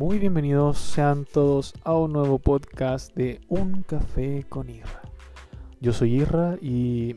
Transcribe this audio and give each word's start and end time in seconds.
Muy 0.00 0.18
bienvenidos 0.18 0.78
sean 0.78 1.26
todos 1.26 1.74
a 1.84 1.92
un 1.92 2.14
nuevo 2.14 2.38
podcast 2.38 3.14
de 3.14 3.42
Un 3.48 3.82
Café 3.82 4.46
con 4.48 4.70
Irra. 4.70 5.02
Yo 5.78 5.92
soy 5.92 6.22
Irra 6.22 6.56
y 6.58 7.16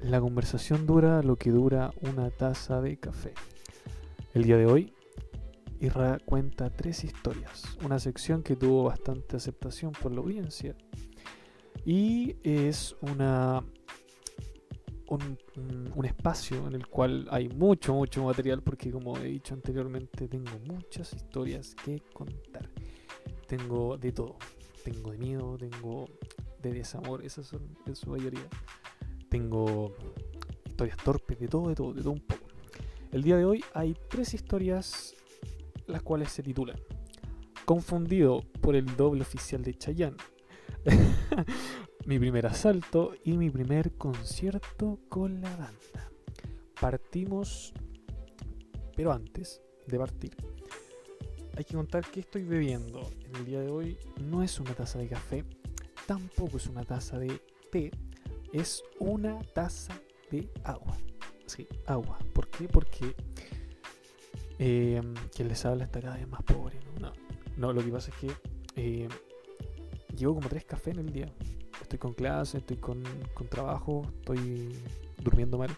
la 0.00 0.18
conversación 0.18 0.86
dura 0.86 1.22
lo 1.22 1.36
que 1.36 1.50
dura 1.50 1.92
una 2.00 2.30
taza 2.30 2.80
de 2.80 2.96
café. 2.96 3.34
El 4.32 4.44
día 4.44 4.56
de 4.56 4.64
hoy, 4.64 4.94
Irra 5.80 6.18
cuenta 6.24 6.70
tres 6.70 7.04
historias, 7.04 7.76
una 7.84 7.98
sección 7.98 8.42
que 8.42 8.56
tuvo 8.56 8.84
bastante 8.84 9.36
aceptación 9.36 9.92
por 9.92 10.12
la 10.12 10.20
audiencia 10.20 10.74
y 11.84 12.36
es 12.42 12.96
una 13.02 13.64
un, 15.14 15.38
un, 15.94 16.04
espacio 16.04 16.66
en 16.66 16.74
el 16.74 16.86
cual 16.86 17.26
hay 17.30 17.48
mucho, 17.48 17.94
mucho 17.94 18.24
material 18.24 18.62
porque 18.62 18.90
como 18.90 19.16
he 19.18 19.24
dicho 19.24 19.54
anteriormente 19.54 20.28
tengo 20.28 20.58
muchas 20.66 21.12
historias 21.12 21.74
que 21.74 22.00
contar. 22.12 22.68
Tengo 23.46 23.98
de 23.98 24.12
todo. 24.12 24.36
Tengo 24.84 25.12
de 25.12 25.18
miedo, 25.18 25.56
tengo 25.58 26.06
de 26.60 26.72
desamor, 26.72 27.24
esas 27.24 27.46
son 27.46 27.76
en 27.86 27.94
su 27.94 28.10
mayoría. 28.10 28.48
Tengo 29.28 29.94
historias 30.64 30.96
torpes, 30.98 31.38
de 31.38 31.48
todo, 31.48 31.68
de 31.68 31.74
todo, 31.74 31.92
de 31.92 32.02
todo 32.02 32.12
un 32.12 32.20
poco. 32.20 32.46
El 33.10 33.22
día 33.22 33.36
de 33.36 33.44
hoy 33.44 33.64
hay 33.74 33.94
tres 34.08 34.34
historias 34.34 35.14
las 35.86 36.02
cuales 36.02 36.30
se 36.30 36.42
titulan 36.42 36.76
Confundido 37.64 38.42
por 38.60 38.74
el 38.74 38.96
doble 38.96 39.22
oficial 39.22 39.62
de 39.62 39.74
Chayanne. 39.74 40.16
mi 42.04 42.18
primer 42.18 42.46
asalto 42.46 43.14
y 43.24 43.36
mi 43.36 43.50
primer 43.50 43.92
concierto 43.92 44.98
con 45.08 45.40
la 45.40 45.50
banda. 45.50 46.10
Partimos, 46.80 47.72
pero 48.96 49.12
antes 49.12 49.62
de 49.86 49.98
partir, 49.98 50.36
hay 51.56 51.64
que 51.64 51.74
contar 51.74 52.04
que 52.06 52.20
estoy 52.20 52.42
bebiendo 52.42 53.08
en 53.24 53.36
el 53.36 53.44
día 53.44 53.60
de 53.60 53.70
hoy. 53.70 53.98
No 54.20 54.42
es 54.42 54.58
una 54.58 54.74
taza 54.74 54.98
de 54.98 55.08
café, 55.08 55.44
tampoco 56.06 56.56
es 56.56 56.66
una 56.66 56.84
taza 56.84 57.18
de 57.18 57.40
té, 57.70 57.92
es 58.52 58.82
una 58.98 59.40
taza 59.54 59.94
de 60.30 60.50
agua. 60.64 60.96
Sí, 61.46 61.68
agua. 61.86 62.18
¿Por 62.32 62.48
qué? 62.48 62.66
Porque 62.66 63.14
eh, 64.58 65.00
quien 65.34 65.48
les 65.48 65.64
habla 65.64 65.84
está 65.84 66.00
cada 66.00 66.16
vez 66.16 66.26
más 66.26 66.42
pobre. 66.42 66.80
No, 67.00 67.12
no, 67.56 67.72
lo 67.72 67.84
que 67.84 67.90
pasa 67.90 68.10
es 68.10 68.16
que 68.16 68.32
eh, 68.74 69.08
llevo 70.16 70.34
como 70.34 70.48
tres 70.48 70.64
cafés 70.64 70.94
en 70.94 71.06
el 71.06 71.12
día 71.12 71.32
estoy 71.92 71.98
con 71.98 72.14
clase, 72.14 72.58
estoy 72.58 72.78
con, 72.78 73.02
trabajo, 73.50 74.06
estoy 74.20 74.74
durmiendo 75.18 75.58
mal. 75.58 75.70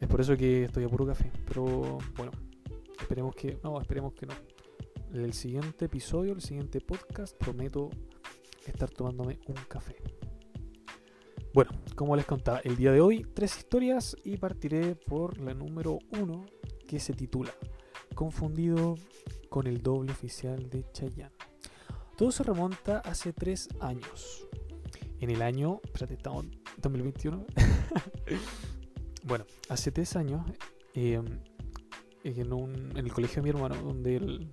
Es 0.00 0.08
por 0.08 0.22
eso 0.22 0.34
que 0.38 0.64
estoy 0.64 0.84
a 0.84 0.88
puro 0.88 1.06
café. 1.06 1.30
Pero 1.46 1.98
bueno, 2.16 2.32
esperemos 2.98 3.34
que. 3.34 3.58
No, 3.62 3.78
esperemos 3.78 4.14
que 4.14 4.24
no. 4.24 4.34
El 5.12 5.34
siguiente 5.34 5.84
episodio, 5.84 6.32
el 6.32 6.40
siguiente 6.40 6.80
podcast, 6.80 7.36
prometo 7.36 7.90
estar 8.66 8.88
tomándome 8.88 9.38
un 9.46 9.54
café. 9.68 9.96
Bueno, 11.52 11.72
como 11.94 12.16
les 12.16 12.24
contaba, 12.24 12.60
el 12.60 12.76
día 12.76 12.92
de 12.92 13.02
hoy 13.02 13.26
tres 13.34 13.58
historias 13.58 14.16
y 14.24 14.38
partiré 14.38 14.94
por 14.94 15.38
la 15.40 15.52
número 15.52 15.98
uno 16.18 16.46
que 16.86 17.00
se 17.00 17.12
titula 17.12 17.52
Confundido 18.14 18.94
con 19.50 19.66
el 19.66 19.82
doble 19.82 20.12
oficial 20.12 20.70
de 20.70 20.84
Chayanne. 20.92 21.34
Todo 22.16 22.30
se 22.30 22.42
remonta 22.44 23.00
hace 23.00 23.32
tres 23.32 23.68
años 23.80 24.47
en 25.20 25.30
el 25.30 25.42
año, 25.42 25.80
espérate, 25.84 26.14
estamos 26.14 26.44
en 26.44 26.50
2021. 26.80 27.46
bueno, 29.24 29.44
hace 29.68 29.90
tres 29.90 30.16
años, 30.16 30.42
em, 30.94 31.24
en, 32.24 32.96
el 32.96 33.12
colegio 33.12 33.36
de 33.36 33.42
mi 33.42 33.50
hermano, 33.50 33.76
donde 33.76 34.16
él, 34.16 34.50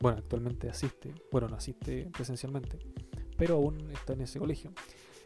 bueno, 0.00 0.18
actualmente 0.18 0.68
asiste, 0.68 1.12
bueno, 1.32 1.48
no 1.48 1.56
asiste 1.56 2.10
presencialmente, 2.12 2.78
pero 3.36 3.56
aún 3.56 3.90
está 3.92 4.12
en 4.12 4.22
ese 4.22 4.38
colegio. 4.38 4.72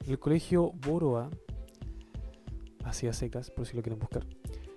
el 0.07 0.19
colegio 0.19 0.73
Boroa, 0.73 1.31
hacía 2.85 3.13
secas, 3.13 3.51
por 3.51 3.67
si 3.67 3.77
lo 3.77 3.83
quieren 3.83 3.99
buscar. 3.99 4.27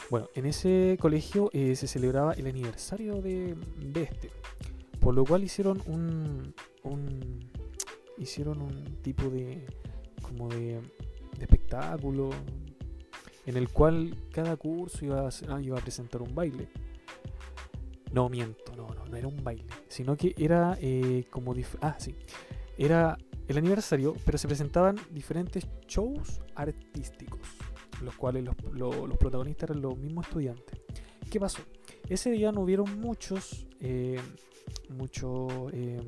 Bueno, 0.09 0.27
en 0.35 0.45
ese 0.45 0.97
colegio 0.99 1.49
eh, 1.53 1.75
se 1.77 1.87
celebraba 1.87 2.33
el 2.33 2.47
aniversario 2.47 3.21
de, 3.21 3.55
de, 3.77 4.03
este, 4.03 4.29
por 4.99 5.15
lo 5.15 5.23
cual 5.23 5.43
hicieron 5.43 5.81
un, 5.85 6.53
un 6.83 7.39
hicieron 8.17 8.61
un 8.61 9.01
tipo 9.01 9.29
de 9.29 9.65
como 10.31 10.47
de, 10.47 10.79
espectáculo 11.39 12.29
en 13.45 13.57
el 13.57 13.69
cual 13.69 14.15
cada 14.31 14.55
curso 14.55 15.03
iba 15.03 15.27
a, 15.27 15.29
ah, 15.49 15.61
iba 15.61 15.77
a 15.77 15.81
presentar 15.81 16.21
un 16.21 16.33
baile. 16.33 16.69
No 18.13 18.29
miento, 18.29 18.75
no, 18.75 18.87
no, 18.89 19.05
no 19.05 19.17
era 19.17 19.27
un 19.27 19.43
baile, 19.43 19.65
sino 19.87 20.15
que 20.15 20.33
era 20.37 20.77
eh, 20.79 21.25
como... 21.29 21.53
Ah, 21.81 21.95
sí, 21.97 22.15
era 22.77 23.17
el 23.47 23.57
aniversario, 23.57 24.15
pero 24.25 24.37
se 24.37 24.47
presentaban 24.47 24.97
diferentes 25.09 25.67
shows 25.87 26.39
artísticos, 26.55 27.41
los 28.01 28.15
cuales 28.15 28.45
los, 28.45 28.55
los, 28.73 29.17
protagonistas 29.17 29.69
eran 29.69 29.81
los 29.81 29.97
mismos 29.97 30.27
estudiantes. 30.27 30.79
¿Qué 31.29 31.39
pasó? 31.39 31.61
Ese 32.07 32.31
día 32.31 32.51
no 32.51 32.61
hubieron 32.61 32.99
muchos, 32.99 33.65
eh, 33.79 34.19
muchos 34.89 35.51
eh, 35.73 36.01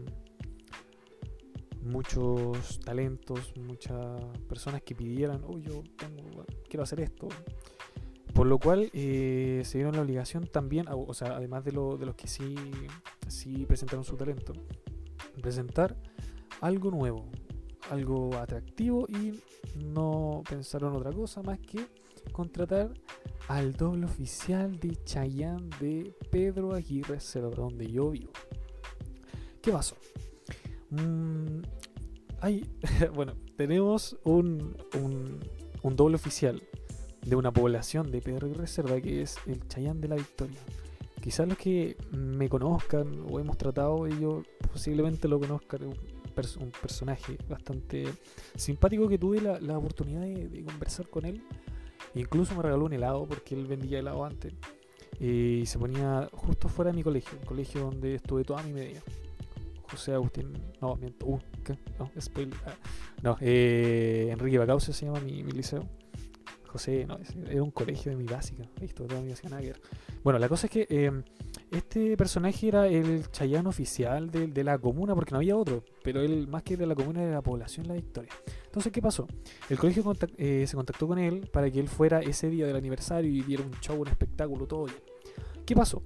muchos 1.86 2.80
talentos, 2.80 3.54
muchas 3.58 3.98
personas 4.48 4.82
que 4.82 4.96
pidieran, 4.96 5.42
oh, 5.46 5.58
yo 5.58 5.84
tengo, 5.98 6.46
quiero 6.70 6.84
hacer 6.84 7.02
esto. 7.02 7.28
Por 8.34 8.48
lo 8.48 8.58
cual 8.58 8.90
eh, 8.94 9.62
se 9.64 9.78
dieron 9.78 9.96
la 9.96 10.02
obligación 10.02 10.48
también, 10.48 10.88
o 10.90 11.14
sea, 11.14 11.36
además 11.36 11.64
de, 11.64 11.72
lo, 11.72 11.98
de 11.98 12.08
los 12.08 12.16
que 12.16 12.28
sí, 12.28 12.56
sí 13.28 13.66
presentaron 13.68 14.04
su 14.04 14.16
talento, 14.16 14.54
presentar 15.40 15.96
algo 16.60 16.90
nuevo, 16.90 17.30
algo 17.92 18.36
atractivo 18.38 19.06
y 19.08 19.40
no 19.76 20.42
pensaron 20.50 20.96
otra 20.96 21.12
cosa 21.12 21.44
más 21.44 21.60
que 21.60 21.86
contratar 22.32 22.94
al 23.48 23.74
doble 23.74 24.06
oficial 24.06 24.80
de 24.80 24.96
Chayanne 25.04 25.70
de 25.80 26.16
Pedro 26.32 26.74
Aguirre 26.74 27.20
Cerro, 27.20 27.52
donde 27.52 27.92
yo 27.92 28.10
vivo. 28.10 28.32
¿Qué 29.62 29.72
pasó? 29.72 29.96
Mm, 30.94 31.64
hay, 32.42 32.70
bueno, 33.16 33.34
tenemos 33.58 34.18
un, 34.24 34.78
un, 35.82 35.96
doble 35.96 36.16
oficial 36.16 36.62
de 37.26 37.36
una 37.36 37.52
población 37.52 38.12
de 38.12 38.22
Pedro 38.22 38.48
y 38.48 38.54
Reserva 38.54 39.00
que 39.02 39.22
es 39.22 39.38
el 39.48 39.68
Chayán 39.68 40.02
de 40.02 40.10
la 40.10 40.16
Victoria. 40.16 40.60
Quizás 41.22 41.48
los 41.48 41.58
que 41.58 41.98
me 42.12 42.50
conozcan 42.50 43.26
o 43.30 43.40
hemos 43.40 43.58
tratado 43.58 44.06
ellos 44.06 44.46
posiblemente 44.72 45.28
lo 45.28 45.40
conozcan. 45.40 45.84
Un, 45.84 45.96
un 46.60 46.72
personaje 46.72 47.38
bastante 47.48 48.06
simpático 48.56 49.08
que 49.08 49.20
tuve 49.20 49.40
la, 49.40 49.78
oportunidad 49.78 50.22
de, 50.22 50.64
conversar 50.64 51.08
con 51.10 51.26
él. 51.26 51.44
Incluso 52.16 52.56
me 52.56 52.64
regaló 52.64 52.86
un 52.86 52.94
helado 52.94 53.26
porque 53.26 53.56
él 53.56 53.66
vendía 53.68 54.00
helado 54.00 54.26
antes. 54.26 54.54
y 55.20 55.66
se 55.66 55.78
ponía 55.78 56.30
justo 56.34 56.68
fuera 56.68 56.92
de 56.92 56.98
mi 56.98 57.04
colegio, 57.04 57.38
el 57.40 57.46
colegio 57.46 57.82
donde 57.82 58.16
estuve 58.16 58.44
toda 58.44 58.64
mi 58.64 58.74
media. 58.74 59.02
José 59.94 60.14
Agustín, 60.14 60.52
no, 60.82 60.96
miento, 60.96 61.28
uh. 61.28 61.40
No, 62.00 62.10
spoiler. 62.20 62.58
Ah, 62.66 62.74
no, 63.22 63.38
eh, 63.40 64.30
Enrique 64.32 64.58
Bacauce 64.58 64.92
se 64.92 65.06
llama 65.06 65.20
mi, 65.20 65.44
liceo. 65.44 65.88
José, 66.66 67.06
no, 67.06 67.20
era 67.48 67.62
un 67.62 67.70
colegio 67.70 68.12
de 68.12 68.18
mi 68.18 68.24
básica, 68.24 68.64
listo, 68.82 69.06
toda 69.06 69.22
mi 69.22 69.30
básica 69.30 69.60
Bueno, 70.24 70.40
la 70.40 70.50
cosa 70.50 70.66
es 70.66 70.72
que 70.72 70.88
eh, 70.90 71.12
este 71.70 72.18
personaje 72.18 72.70
era 72.70 72.88
el 72.88 73.30
chayano 73.30 73.70
oficial 73.70 74.32
de, 74.32 74.64
la 74.64 74.80
comuna, 74.80 75.14
porque 75.14 75.32
no 75.32 75.38
había 75.38 75.56
otro, 75.56 75.84
pero 76.04 76.22
él 76.22 76.48
más 76.48 76.64
que 76.64 76.76
de 76.76 76.88
la 76.88 76.96
comuna 76.96 77.22
de 77.22 77.32
la 77.32 77.44
población 77.44 77.88
La 77.88 77.94
Victoria. 77.94 78.32
Entonces, 78.66 78.92
¿qué 78.92 79.04
pasó? 79.04 79.28
El 79.70 79.78
colegio 79.78 80.04
eh, 80.38 80.66
se 80.68 80.76
contactó 80.76 81.08
con 81.08 81.20
él 81.20 81.48
para 81.54 81.70
que 81.70 81.80
él 81.80 81.88
fuera 81.88 82.22
ese 82.22 82.50
día 82.50 82.66
del 82.66 82.76
aniversario 82.76 83.32
y 83.32 83.42
diera 83.44 83.62
un 83.62 83.80
show, 83.80 84.02
un 84.02 84.08
espectáculo, 84.08 84.66
todo 84.66 84.86
bien. 84.86 84.98
¿Qué 85.64 85.76
pasó? 85.76 86.02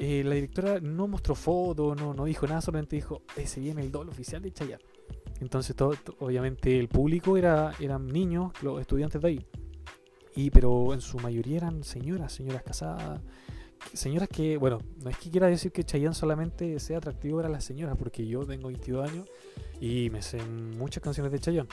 Eh, 0.00 0.22
la 0.24 0.36
directora 0.36 0.78
no 0.78 1.08
mostró 1.08 1.34
fotos, 1.34 2.00
no, 2.00 2.14
no 2.14 2.24
dijo 2.24 2.46
nada, 2.46 2.60
solamente 2.60 2.94
dijo, 2.94 3.22
ese 3.36 3.58
viene 3.58 3.82
el 3.82 3.90
doble 3.90 4.12
oficial 4.12 4.40
de 4.40 4.52
Chayanne. 4.52 4.84
Entonces, 5.40 5.74
todo, 5.74 5.92
obviamente, 6.20 6.78
el 6.78 6.86
público 6.86 7.36
era, 7.36 7.72
eran 7.80 8.06
niños, 8.06 8.52
los 8.62 8.80
estudiantes 8.80 9.20
de 9.20 9.26
ahí. 9.26 9.46
Y, 10.36 10.50
pero 10.50 10.94
en 10.94 11.00
su 11.00 11.18
mayoría 11.18 11.56
eran 11.56 11.82
señoras, 11.82 12.32
señoras 12.32 12.62
casadas, 12.62 13.20
señoras 13.92 14.28
que, 14.28 14.56
bueno, 14.56 14.78
no 15.02 15.10
es 15.10 15.18
que 15.18 15.30
quiera 15.30 15.48
decir 15.48 15.72
que 15.72 15.82
Chayanne 15.82 16.14
solamente 16.14 16.78
sea 16.78 16.98
atractivo 16.98 17.38
para 17.38 17.48
las 17.48 17.64
señoras, 17.64 17.96
porque 17.98 18.24
yo 18.24 18.46
tengo 18.46 18.68
22 18.68 19.10
años 19.10 19.28
y 19.80 20.10
me 20.10 20.22
sé 20.22 20.40
muchas 20.44 21.02
canciones 21.02 21.32
de 21.32 21.40
Chayanne. 21.40 21.68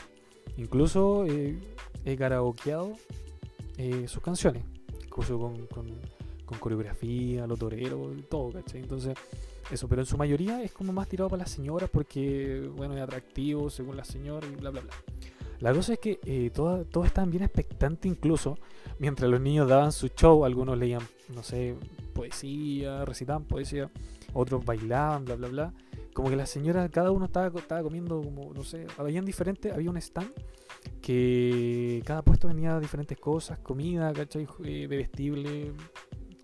Incluso 0.58 1.28
eh, 1.28 1.60
he 2.06 2.18
karaokeado 2.18 2.94
eh, 3.78 4.08
sus 4.08 4.24
canciones, 4.24 4.64
incluso 5.04 5.38
con 5.40 5.68
coreografía, 6.46 7.48
los 7.48 7.60
toreros, 7.60 8.12
todo, 8.30 8.52
¿cachai? 8.52 8.82
Entonces, 8.82 9.16
eso, 9.72 9.88
pero 9.88 10.02
en 10.02 10.06
su 10.06 10.18
mayoría 10.18 10.62
es 10.64 10.72
como 10.72 10.94
más 10.94 11.08
tirado 11.08 11.30
para 11.30 11.44
las 11.44 11.52
señoras 11.52 11.90
porque, 11.92 12.70
bueno, 12.76 12.96
es 12.96 13.02
atractivo 13.02 13.70
según 13.70 13.98
la 13.98 14.06
señora 14.06 14.48
y 14.48 14.56
bla, 14.56 14.70
bla, 14.70 14.82
bla. 14.82 14.94
La 15.60 15.74
cosa 15.74 15.94
es 15.94 16.00
que 16.00 16.20
eh, 16.26 16.52
todos 16.54 17.06
estaban 17.06 17.32
bien 17.32 17.44
expectantes 17.44 18.12
incluso 18.12 18.58
mientras 19.00 19.30
los 19.30 19.40
niños 19.40 19.68
daban 19.68 19.92
su 19.92 20.10
show, 20.10 20.46
algunos 20.46 20.78
leían, 20.78 21.02
no 21.34 21.44
sé, 21.44 21.76
poesía, 22.14 23.06
recitaban 23.06 23.46
poesía, 23.46 23.90
otros 24.34 24.66
bailaban, 24.66 25.26
bla, 25.26 25.36
bla, 25.36 25.48
bla. 25.48 25.74
Como 26.14 26.30
que 26.30 26.36
la 26.36 26.46
señora, 26.46 26.88
cada 26.90 27.12
uno 27.12 27.26
estaba, 27.26 27.48
estaba 27.60 27.84
comiendo 27.84 28.22
como, 28.22 28.54
no 28.54 28.64
sé, 28.64 28.88
habían 28.98 29.26
diferentes, 29.26 29.74
había 29.74 29.90
un 29.90 29.98
stand 29.98 30.32
que 31.02 32.02
cada 32.06 32.22
puesto 32.22 32.48
venía 32.48 32.80
diferentes 32.80 33.18
cosas, 33.18 33.60
comida, 33.60 34.14
¿cachai? 34.14 34.48
Eh, 34.64 34.88
bebestible, 34.88 35.74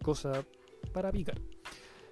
cosas 0.01 0.45
para 0.91 1.11
picar. 1.11 1.39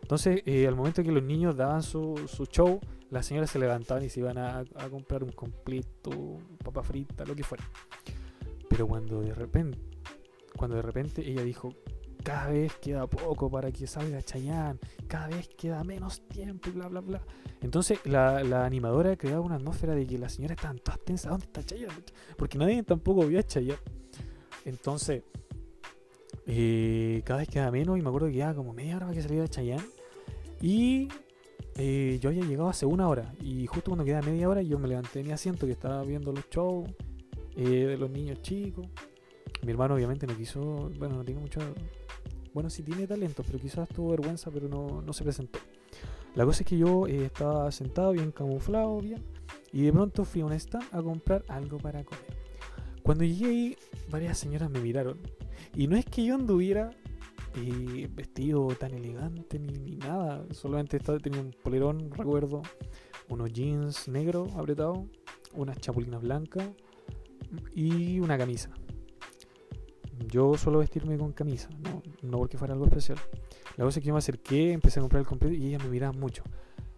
Entonces, 0.02 0.42
eh, 0.46 0.68
al 0.68 0.76
momento 0.76 1.04
que 1.04 1.12
los 1.12 1.24
niños 1.24 1.56
daban 1.56 1.84
su, 1.84 2.16
su 2.28 2.46
show, 2.46 2.80
las 3.10 3.26
señoras 3.26 3.50
se 3.50 3.60
levantaban 3.60 4.04
y 4.04 4.10
se 4.10 4.20
iban 4.22 4.38
a, 4.38 4.60
a 4.60 4.90
comprar 4.90 5.24
un 5.24 5.32
completo, 5.32 6.38
papa 6.64 6.84
frita, 6.84 7.26
lo 7.26 7.36
que 7.36 7.44
fuera. 7.44 7.64
Pero 8.70 8.88
cuando 8.88 9.22
de 9.22 9.34
repente, 9.34 9.78
cuando 10.56 10.78
de 10.78 10.82
repente 10.82 11.28
ella 11.30 11.44
dijo, 11.44 11.74
cada 12.24 12.50
vez 12.50 12.74
queda 12.76 13.08
poco 13.08 13.50
para 13.50 13.72
que 13.72 13.88
salga 13.88 14.22
Chayanne, 14.22 14.80
cada 15.08 15.28
vez 15.28 15.50
queda 15.50 15.84
menos 15.84 16.22
tiempo 16.28 16.70
bla, 16.72 16.88
bla, 16.88 17.02
bla. 17.02 17.22
Entonces 17.62 18.00
la, 18.06 18.44
la 18.44 18.66
animadora 18.66 19.16
creaba 19.16 19.42
una 19.42 19.56
atmósfera 19.56 19.96
de 19.96 20.06
que 20.06 20.18
las 20.18 20.34
señoras 20.34 20.58
estaban 20.58 20.80
todas 20.80 21.00
tensas, 21.02 21.32
¿dónde 21.32 21.46
está 21.46 21.64
Chayanne? 21.64 22.04
Porque 22.38 22.58
nadie 22.58 22.84
tampoco 22.84 23.26
vio 23.26 23.40
a 23.40 23.44
Chayanne. 23.44 23.80
Entonces, 24.66 25.24
eh, 26.52 27.22
cada 27.26 27.42
vez 27.42 27.48
queda 27.48 27.70
menos 27.70 28.00
y 28.00 28.02
me 28.02 28.08
acuerdo 28.08 28.28
que 28.28 28.34
quedaba 28.34 28.56
como 28.56 28.74
media 28.74 28.96
hora 28.96 29.06
para 29.06 29.16
que 29.16 29.22
saliera 29.22 29.48
Chayanne. 29.48 29.84
Y 30.62 31.08
eh, 31.76 32.18
yo 32.20 32.30
había 32.30 32.44
llegado 32.44 32.70
hace 32.70 32.88
una 32.88 33.08
hora 33.08 33.34
y 33.40 33.68
justo 33.68 33.92
cuando 33.92 34.04
queda 34.04 34.22
media 34.24 34.50
hora 34.50 34.64
yo 34.64 34.80
me 34.80 34.88
levanté 34.88 35.20
de 35.20 35.26
mi 35.26 35.32
asiento 35.32 35.68
que 35.68 35.74
estaba 35.74 36.04
viendo 36.04 36.34
los 36.34 36.50
shows 36.50 36.90
eh, 37.56 37.86
de 37.86 37.98
los 37.98 38.10
niños 38.10 38.42
chicos. 38.42 38.88
Mi 39.64 39.72
hermano 39.72 39.94
obviamente 39.94 40.26
no 40.26 40.36
quiso, 40.36 40.90
bueno, 40.98 41.18
no 41.18 41.24
tiene 41.24 41.40
mucho, 41.40 41.60
bueno, 42.54 42.70
sí 42.72 42.82
tiene 42.82 43.06
talento, 43.06 43.44
pero 43.46 43.60
quizás 43.60 43.88
tuvo 43.90 44.10
vergüenza, 44.10 44.50
pero 44.50 44.68
no, 44.68 45.04
no 45.04 45.14
se 45.14 45.24
presentó. 45.24 45.60
La 46.34 46.46
cosa 46.46 46.64
es 46.64 46.68
que 46.68 46.78
yo 46.78 47.06
eh, 47.06 47.26
estaba 47.26 47.72
sentado 47.72 48.12
bien 48.12 48.32
camuflado, 48.32 49.00
bien, 49.02 49.24
y 49.72 49.84
de 49.84 49.94
pronto 49.94 50.26
fui 50.26 50.42
a 50.42 50.46
un 50.46 50.54
stand 50.54 50.86
a 50.92 51.02
comprar 51.02 51.44
algo 51.48 51.78
para 51.78 52.04
comer. 52.04 52.38
Cuando 53.04 53.24
llegué 53.24 53.46
ahí, 53.46 53.78
varias 54.10 54.38
señoras 54.38 54.70
me 54.70 54.80
miraron. 54.80 55.20
Y 55.76 55.88
no 55.88 55.96
es 55.96 56.06
que 56.06 56.24
yo 56.24 56.36
anduviera 56.36 56.92
eh, 57.56 58.08
vestido 58.14 58.68
tan 58.80 58.94
elegante 58.94 59.60
ni, 59.60 59.74
ni 59.74 59.96
nada, 59.96 60.46
solamente 60.52 60.98
estaba, 60.98 61.18
tenía 61.20 61.42
un 61.42 61.52
polerón, 61.64 62.12
recuerdo, 62.12 62.62
unos 63.30 63.52
jeans 63.52 64.08
negros 64.08 64.54
apretados, 64.56 65.00
unas 65.54 65.78
chapulinas 65.80 66.22
blancas 66.22 66.70
y 67.74 68.20
una 68.20 68.38
camisa. 68.38 68.70
Yo 70.28 70.56
suelo 70.58 70.80
vestirme 70.80 71.18
con 71.18 71.32
camisa, 71.32 71.70
no, 71.80 72.04
no 72.22 72.38
porque 72.38 72.58
fuera 72.58 72.74
algo 72.74 72.86
especial. 72.86 73.18
La 73.78 73.86
cosa 73.86 74.00
es 74.00 74.04
que 74.04 74.08
yo 74.08 74.14
me 74.14 74.20
acerqué, 74.20 74.74
empecé 74.74 75.00
a 75.00 75.02
comprar 75.02 75.22
el 75.22 75.28
completo 75.28 75.56
y 75.56 75.68
ellas 75.68 75.84
me 75.84 75.90
miraban 75.90 76.20
mucho. 76.20 76.44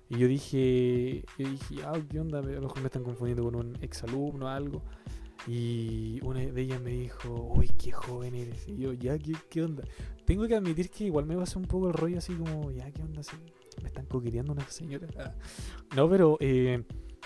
Y 0.09 0.17
yo 0.17 0.27
dije, 0.27 1.23
yo 1.37 1.49
dije, 1.49 1.75
ah, 1.85 1.97
¿qué 2.09 2.19
onda? 2.19 2.39
A 2.39 2.41
lo 2.41 2.61
mejor 2.61 2.79
me 2.79 2.87
están 2.87 3.03
confundiendo 3.03 3.43
con 3.43 3.55
un 3.55 3.77
exalumno 3.81 4.47
o 4.47 4.49
algo. 4.49 4.81
Y 5.47 6.19
una 6.23 6.39
de 6.39 6.61
ellas 6.61 6.81
me 6.81 6.91
dijo, 6.91 7.53
uy, 7.55 7.67
qué 7.69 7.91
joven 7.91 8.35
eres. 8.35 8.67
Y 8.67 8.77
yo, 8.77 8.93
ya, 8.93 9.17
¿qué, 9.17 9.33
qué 9.49 9.63
onda? 9.63 9.83
Tengo 10.25 10.47
que 10.47 10.55
admitir 10.55 10.89
que 10.89 11.05
igual 11.05 11.25
me 11.25 11.35
pasó 11.35 11.59
un 11.59 11.65
poco 11.65 11.87
el 11.87 11.93
rollo 11.93 12.19
así 12.19 12.33
como, 12.33 12.71
ya, 12.71 12.91
¿qué 12.91 13.01
onda? 13.01 13.21
me 13.81 13.87
están 13.87 14.05
coqueteando 14.05 14.53
unas 14.53 14.71
señoras. 14.73 15.09
Ah. 15.19 15.33
No, 15.95 16.09
pero 16.09 16.37
eh, 16.39 16.83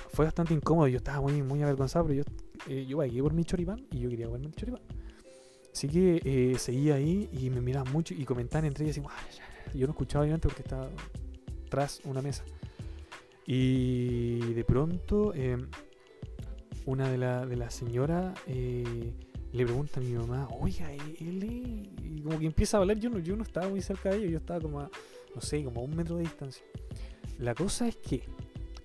fue 0.09 0.25
bastante 0.25 0.53
incómodo. 0.53 0.87
Yo 0.87 0.97
estaba 0.97 1.21
muy, 1.21 1.41
muy 1.41 1.61
avergonzado, 1.61 2.05
pero 2.05 2.23
yo, 2.23 2.23
eh, 2.67 2.85
yo 2.85 3.23
por 3.23 3.33
mi 3.33 3.43
choripán 3.43 3.85
y 3.91 3.99
yo 3.99 4.09
quería 4.09 4.25
comerme 4.25 4.47
el 4.47 4.55
choripán. 4.55 4.81
Así 5.71 5.89
que 5.89 6.21
eh, 6.23 6.57
seguía 6.57 6.95
ahí 6.95 7.29
y 7.33 7.49
me 7.49 7.61
miraban 7.61 7.91
mucho 7.91 8.13
y 8.13 8.23
comentaban 8.23 8.65
entre 8.65 8.85
ellas. 8.85 8.97
Y, 8.97 9.77
yo 9.77 9.87
no 9.87 9.91
escuchaba 9.91 10.23
obviamente 10.23 10.47
porque 10.47 10.61
estaba 10.61 10.89
tras 11.69 12.01
una 12.05 12.21
mesa. 12.21 12.43
Y 13.45 14.53
de 14.53 14.63
pronto 14.63 15.33
eh, 15.35 15.57
una 16.85 17.09
de 17.09 17.17
las 17.17 17.49
de 17.49 17.55
la 17.55 17.69
señoras 17.69 18.37
eh, 18.47 19.13
le 19.51 19.63
pregunta 19.63 19.99
a 19.99 20.03
mi 20.03 20.13
mamá, 20.13 20.47
oiga, 20.59 20.91
él 20.91 21.89
Y 22.03 22.21
como 22.21 22.37
que 22.39 22.45
empieza 22.45 22.77
a 22.77 22.81
hablar, 22.81 22.99
yo 22.99 23.09
no, 23.09 23.19
yo 23.19 23.35
no 23.35 23.43
estaba 23.43 23.69
muy 23.69 23.81
cerca 23.81 24.09
de 24.09 24.17
ella, 24.17 24.27
yo 24.27 24.37
estaba 24.37 24.59
como 24.59 24.81
a, 24.81 24.89
no 25.33 25.41
sé, 25.41 25.63
como 25.63 25.79
a 25.79 25.83
un 25.83 25.95
metro 25.95 26.17
de 26.17 26.23
distancia. 26.23 26.65
La 27.39 27.55
cosa 27.55 27.87
es 27.87 27.95
que 27.95 28.23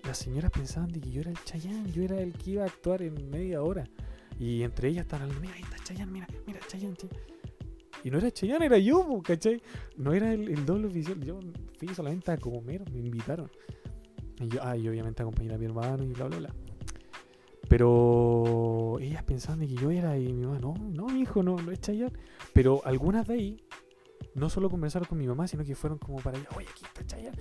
las 0.05 0.17
señoras 0.17 0.51
pensaban 0.51 0.89
de 0.89 1.01
que 1.01 1.11
yo 1.11 1.21
era 1.21 1.31
el 1.31 1.43
Chayán, 1.43 1.91
yo 1.91 2.03
era 2.03 2.21
el 2.21 2.33
que 2.33 2.51
iba 2.51 2.63
a 2.63 2.67
actuar 2.67 3.01
en 3.01 3.29
media 3.29 3.61
hora. 3.61 3.87
Y 4.39 4.63
entre 4.63 4.87
ellas 4.89 5.03
estaban 5.03 5.23
hablando, 5.23 5.41
mira, 5.41 5.55
ahí 5.55 5.61
está 5.61 5.83
Chayanne, 5.83 6.11
mira, 6.11 6.27
mira, 6.47 6.59
Chayanne, 6.67 6.95
Y 8.03 8.09
no 8.09 8.17
era 8.17 8.31
Chayanne, 8.31 8.65
era 8.65 8.77
yo, 8.77 9.21
¿cachai? 9.23 9.61
No 9.97 10.13
era 10.13 10.33
el, 10.33 10.65
doble 10.65 10.87
oficial. 10.87 11.19
Yo 11.23 11.39
fui 11.77 11.89
solamente 11.89 12.31
a 12.31 12.37
comer, 12.37 12.89
me 12.91 12.99
invitaron. 12.99 13.51
Y 14.39 14.47
yo, 14.47 14.59
ah, 14.63 14.75
y 14.75 14.87
obviamente 14.87 15.21
acompañé 15.21 15.53
a 15.53 15.57
mi 15.57 15.65
hermano 15.65 16.03
y 16.03 16.13
bla, 16.13 16.27
bla, 16.27 16.37
bla. 16.37 16.55
Pero 17.71 18.99
ellas 18.99 19.23
pensaban 19.23 19.61
que 19.61 19.73
yo 19.73 19.91
era 19.91 20.17
y 20.17 20.33
mi 20.33 20.45
mamá, 20.45 20.59
no, 20.59 20.73
no, 20.73 21.15
hijo, 21.15 21.41
no, 21.41 21.55
no 21.55 21.71
es 21.71 21.79
Chayanne. 21.79 22.11
Pero 22.51 22.81
algunas 22.83 23.25
de 23.29 23.33
ahí 23.33 23.65
no 24.35 24.49
solo 24.49 24.69
conversaron 24.69 25.07
con 25.07 25.17
mi 25.17 25.25
mamá, 25.25 25.47
sino 25.47 25.63
que 25.63 25.73
fueron 25.73 25.97
como 25.97 26.17
para 26.17 26.37
allá, 26.37 26.49
oye, 26.57 26.67
aquí 26.69 26.83
está 26.83 27.05
Chayanne. 27.05 27.37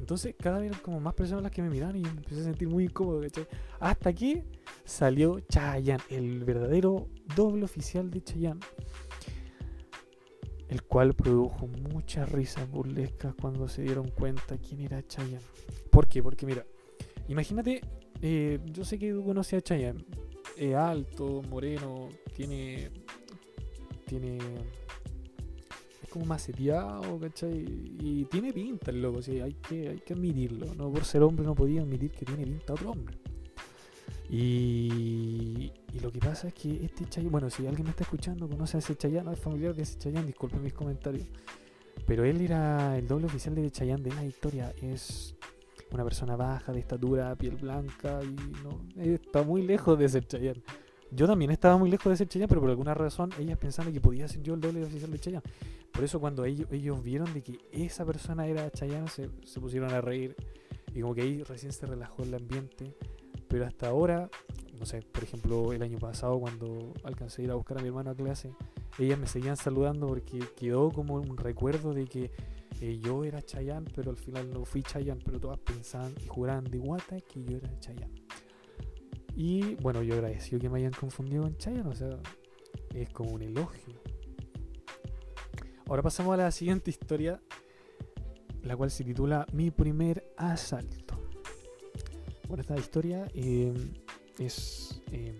Entonces 0.00 0.34
cada 0.36 0.58
vez 0.58 0.70
eran 0.70 0.82
como 0.82 0.98
más 0.98 1.14
personas 1.14 1.44
las 1.44 1.52
que 1.52 1.62
me 1.62 1.70
miraban 1.70 1.94
y 1.94 2.00
me 2.00 2.08
empecé 2.08 2.40
a 2.40 2.42
sentir 2.42 2.66
muy 2.66 2.86
incómodo, 2.86 3.20
¿cachai? 3.20 3.46
Hasta 3.78 4.12
que 4.12 4.42
salió 4.84 5.38
Chayanne, 5.38 6.02
el 6.10 6.42
verdadero 6.42 7.06
doble 7.36 7.62
oficial 7.66 8.10
de 8.10 8.24
Chayanne. 8.24 8.60
El 10.68 10.82
cual 10.82 11.14
produjo 11.14 11.68
muchas 11.68 12.32
risas 12.32 12.68
burlescas 12.68 13.32
cuando 13.40 13.68
se 13.68 13.82
dieron 13.82 14.08
cuenta 14.08 14.58
quién 14.58 14.80
era 14.80 15.06
Chayanne. 15.06 15.38
¿Por 15.92 16.08
qué? 16.08 16.20
Porque 16.20 16.46
mira, 16.46 16.66
imagínate, 17.28 17.82
eh, 18.22 18.58
yo 18.72 18.84
sé 18.84 18.98
que 18.98 19.12
tú 19.12 19.24
conoces 19.24 19.58
a 19.58 19.62
Chayanne. 19.62 20.04
Es 20.56 20.74
alto, 20.74 21.42
moreno, 21.48 22.08
tiene. 22.34 22.90
Tiene 24.06 24.38
como 26.16 26.26
maceteado, 26.26 27.18
¿cachai? 27.20 27.64
Y 28.00 28.24
tiene 28.30 28.52
pinta 28.52 28.90
el 28.90 29.02
loco, 29.02 29.20
sí, 29.20 29.40
hay 29.40 29.52
que, 29.54 29.88
hay 29.90 29.98
que 29.98 30.14
admitirlo. 30.14 30.74
No 30.74 30.90
por 30.90 31.04
ser 31.04 31.22
hombre 31.22 31.44
no 31.44 31.54
podía 31.54 31.82
admitir 31.82 32.10
que 32.12 32.24
tiene 32.24 32.44
pinta 32.44 32.72
otro 32.72 32.92
hombre. 32.92 33.16
Y, 34.30 35.70
y 35.92 36.00
lo 36.00 36.10
que 36.10 36.18
pasa 36.18 36.48
es 36.48 36.54
que 36.54 36.84
este 36.84 37.04
Chayanne, 37.04 37.30
bueno, 37.30 37.50
si 37.50 37.66
alguien 37.66 37.84
me 37.84 37.90
está 37.90 38.04
escuchando, 38.04 38.48
conoce 38.48 38.78
a 38.78 38.80
ese 38.80 38.96
Chayanne, 38.96 39.24
no 39.24 39.32
es 39.32 39.38
familiar 39.38 39.74
de 39.74 39.82
ese 39.82 39.98
Chayanne, 39.98 40.26
disculpen 40.26 40.62
mis 40.62 40.72
comentarios. 40.72 41.26
Pero 42.06 42.24
él 42.24 42.40
era 42.40 42.96
el 42.96 43.06
doble 43.06 43.26
oficial 43.26 43.54
de 43.54 43.70
Chayanne 43.70 44.02
de 44.02 44.14
la 44.14 44.24
historia. 44.24 44.74
Es 44.80 45.34
una 45.92 46.04
persona 46.04 46.36
baja, 46.36 46.72
de 46.72 46.80
estatura, 46.80 47.34
piel 47.36 47.56
blanca 47.56 48.20
y 48.22 48.36
no, 48.62 48.80
está 48.96 49.42
muy 49.42 49.62
lejos 49.62 49.98
de 49.98 50.08
ser 50.08 50.26
Chayanne. 50.26 50.62
Yo 51.10 51.26
también 51.26 51.50
estaba 51.50 51.76
muy 51.76 51.90
lejos 51.90 52.10
de 52.10 52.16
ser 52.16 52.28
Chayanne, 52.28 52.48
pero 52.48 52.60
por 52.60 52.70
alguna 52.70 52.94
razón 52.94 53.30
ellas 53.38 53.58
pensaban 53.58 53.92
que 53.92 54.00
podía 54.00 54.26
ser 54.28 54.42
yo 54.42 54.54
el 54.54 54.60
doble 54.60 54.82
oficial 54.82 55.10
de 55.10 55.18
Chayanne. 55.18 55.44
Por 55.92 56.04
eso 56.04 56.20
cuando 56.20 56.44
ellos, 56.44 56.68
ellos 56.72 57.02
vieron 57.02 57.32
de 57.32 57.42
que 57.42 57.58
esa 57.72 58.04
persona 58.04 58.46
era 58.46 58.70
Chayanne, 58.70 59.08
se, 59.08 59.30
se 59.44 59.60
pusieron 59.60 59.92
a 59.92 60.00
reír. 60.00 60.36
Y 60.94 61.00
como 61.00 61.14
que 61.14 61.22
ahí 61.22 61.42
recién 61.42 61.72
se 61.72 61.86
relajó 61.86 62.22
el 62.22 62.34
ambiente. 62.34 62.94
Pero 63.48 63.64
hasta 63.64 63.88
ahora, 63.88 64.28
no 64.78 64.86
sé, 64.86 65.02
por 65.02 65.22
ejemplo, 65.22 65.72
el 65.72 65.82
año 65.82 65.98
pasado 65.98 66.38
cuando 66.40 66.92
alcancé 67.04 67.42
a 67.42 67.44
ir 67.44 67.50
a 67.50 67.54
buscar 67.54 67.78
a 67.78 67.82
mi 67.82 67.88
hermano 67.88 68.10
a 68.10 68.14
clase, 68.14 68.50
ellas 68.98 69.18
me 69.18 69.26
seguían 69.26 69.56
saludando 69.56 70.06
porque 70.08 70.40
quedó 70.56 70.90
como 70.90 71.14
un 71.14 71.36
recuerdo 71.36 71.92
de 71.92 72.06
que 72.06 72.30
eh, 72.80 72.98
yo 73.02 73.24
era 73.24 73.42
Chayanne, 73.42 73.90
pero 73.94 74.10
al 74.10 74.16
final 74.16 74.50
no 74.50 74.64
fui 74.64 74.82
Chayanne, 74.82 75.22
pero 75.24 75.40
todas 75.40 75.58
pensaban 75.58 76.14
y 76.22 76.26
juraban 76.26 76.64
de 76.64 76.78
guata 76.78 77.20
que 77.20 77.44
yo 77.44 77.56
era 77.56 77.78
Chayanne. 77.80 78.22
Y 79.34 79.74
bueno, 79.76 80.02
yo 80.02 80.14
agradecido 80.14 80.60
que 80.60 80.68
me 80.68 80.78
hayan 80.78 80.92
confundido 80.92 81.42
con 81.42 81.56
Chayanne, 81.56 81.88
o 81.88 81.94
sea, 81.94 82.18
es 82.94 83.10
como 83.10 83.32
un 83.32 83.42
elogio. 83.42 84.00
Ahora 85.88 86.02
pasamos 86.02 86.34
a 86.34 86.38
la 86.38 86.50
siguiente 86.50 86.90
historia, 86.90 87.40
la 88.62 88.76
cual 88.76 88.90
se 88.90 89.04
titula 89.04 89.46
Mi 89.52 89.70
primer 89.70 90.32
asalto. 90.36 91.14
Bueno, 92.48 92.62
esta 92.62 92.76
historia 92.76 93.28
eh, 93.34 93.72
es... 94.38 95.02
Eh, 95.12 95.36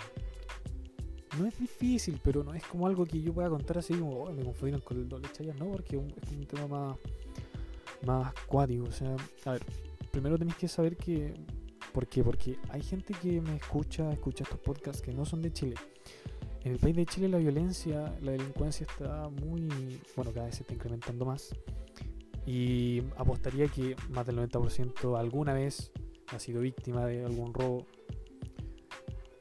no 1.39 1.47
es 1.47 1.59
difícil, 1.59 2.19
pero 2.23 2.43
no 2.43 2.55
es 2.55 2.65
como 2.65 2.87
algo 2.87 3.05
que 3.05 3.21
yo 3.21 3.33
pueda 3.33 3.51
contar 3.51 3.79
así 3.79 3.95
como 3.95 4.23
oh, 4.23 4.33
me 4.33 4.43
confundieron 4.43 4.81
con 4.81 4.97
el 4.99 5.09
doble 5.09 5.29
Chayanne, 5.33 5.59
no, 5.59 5.71
porque 5.71 5.97
es 5.97 6.33
un, 6.33 6.47
tema 6.47 6.67
más, 6.67 6.99
más 8.05 8.33
cuático. 8.47 8.85
O 8.85 8.93
sea, 8.93 9.17
a 9.45 9.53
ver, 9.53 9.63
primero 10.11 10.39
tenéis 10.39 10.57
que 10.57 10.69
saber 10.69 10.97
que 10.97 11.35
¿Por 11.97 12.07
qué? 12.07 12.23
Porque 12.23 12.59
hay 12.69 12.83
gente 12.83 13.15
que 13.23 13.41
me 13.41 13.57
escucha, 13.57 14.13
escucha 14.13 14.45
estos 14.45 14.59
podcasts 14.59 15.01
que 15.01 15.15
no 15.15 15.25
son 15.25 15.41
de 15.41 15.51
Chile. 15.51 15.77
En 16.63 16.73
el 16.73 16.79
país 16.79 16.95
de 16.95 17.07
Chile 17.07 17.27
la 17.27 17.39
violencia, 17.39 18.15
la 18.21 18.33
delincuencia 18.33 18.87
está 18.87 19.31
muy, 19.31 19.99
bueno, 20.15 20.31
cada 20.31 20.45
vez 20.45 20.57
se 20.57 20.63
está 20.63 20.75
incrementando 20.75 21.25
más. 21.25 21.57
Y 22.45 23.03
apostaría 23.17 23.69
que 23.69 23.97
más 24.11 24.27
del 24.27 24.37
90% 24.37 25.19
alguna 25.19 25.55
vez 25.55 25.91
ha 26.35 26.39
sido 26.39 26.61
víctima 26.61 27.07
de 27.07 27.25
algún 27.25 27.55
robo. 27.55 27.87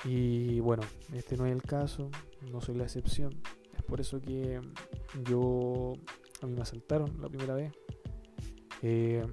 Y 0.05 0.61
bueno, 0.61 0.83
este 1.13 1.35
no 1.35 1.45
es 1.45 1.51
el 1.51 1.61
caso, 1.61 2.09
no 2.53 2.61
soy 2.61 2.75
la 2.75 2.85
excepción. 2.85 3.35
Es 3.75 3.83
por 3.83 3.99
eso 3.99 4.21
que 4.21 4.61
yo, 5.29 5.91
a 6.41 6.47
mí 6.47 6.53
me 6.53 6.61
asaltaron 6.61 7.19
la 7.19 7.27
primera 7.27 7.53
vez. 7.53 7.73
Eh, 8.81 9.25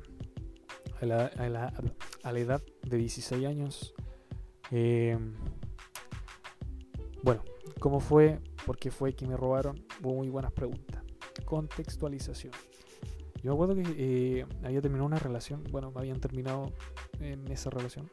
a 1.00 1.06
la, 1.06 1.26
a 1.26 1.49
la- 1.49 1.72
a 2.22 2.32
la 2.32 2.38
edad 2.38 2.62
de 2.82 2.96
16 2.96 3.44
años. 3.46 3.94
Eh, 4.70 5.18
bueno, 7.22 7.42
¿cómo 7.80 8.00
fue? 8.00 8.38
¿Por 8.66 8.76
qué 8.78 8.90
fue 8.90 9.14
que 9.14 9.26
me 9.26 9.37
robaron? 9.37 9.84
Hubo 10.02 10.14
muy 10.14 10.28
buenas 10.28 10.52
preguntas. 10.52 11.02
Contextualización. 11.44 12.52
Yo 13.42 13.50
me 13.50 13.54
acuerdo 13.54 13.75
que 13.75 13.82
eh, 13.96 14.46
había 14.62 14.80
terminado 14.80 15.06
una 15.06 15.18
relación, 15.18 15.64
bueno, 15.72 15.90
me 15.90 16.00
habían 16.00 16.20
terminado 16.20 16.72
en 17.20 17.50
esa 17.50 17.70
relación. 17.70 18.08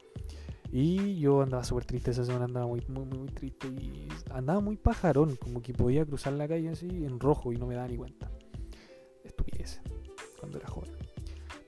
Y 0.71 1.19
yo 1.19 1.41
andaba 1.41 1.63
súper 1.63 1.85
triste 1.85 2.11
esa 2.11 2.25
semana, 2.25 2.45
andaba 2.45 2.67
muy, 2.67 2.81
muy, 2.87 3.05
muy 3.05 3.27
triste 3.29 3.67
y 3.67 4.07
andaba 4.31 4.59
muy 4.59 4.75
pajarón, 4.77 5.35
como 5.35 5.61
que 5.61 5.73
podía 5.73 6.05
cruzar 6.05 6.33
la 6.33 6.47
calle 6.47 6.69
así 6.69 6.87
en 6.87 7.19
rojo 7.19 7.51
y 7.53 7.57
no 7.57 7.67
me 7.67 7.75
daba 7.75 7.87
ni 7.87 7.97
cuenta. 7.97 8.31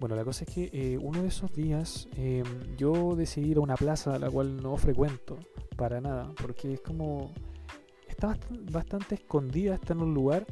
Bueno, 0.02 0.16
la 0.16 0.26
cosa 0.26 0.46
es 0.46 0.52
que 0.52 0.72
eh, 0.74 0.98
uno 1.00 1.22
de 1.22 1.28
esos 1.28 1.54
días 1.54 2.10
eh, 2.18 2.42
yo 2.76 3.16
decidí 3.16 3.52
ir 3.52 3.58
a 3.58 3.60
una 3.60 3.76
plaza 3.76 4.16
a 4.16 4.18
la 4.18 4.32
cual 4.32 4.58
no 4.58 4.76
frecuento 4.76 5.38
para 5.78 6.02
nada, 6.02 6.34
porque 6.42 6.74
es 6.74 6.82
como... 6.82 7.32
Está 8.08 8.30
bast- 8.30 8.72
bastante 8.72 9.14
escondida, 9.14 9.76
está 9.76 9.94
en 9.94 10.02
un 10.02 10.16
lugar 10.16 10.48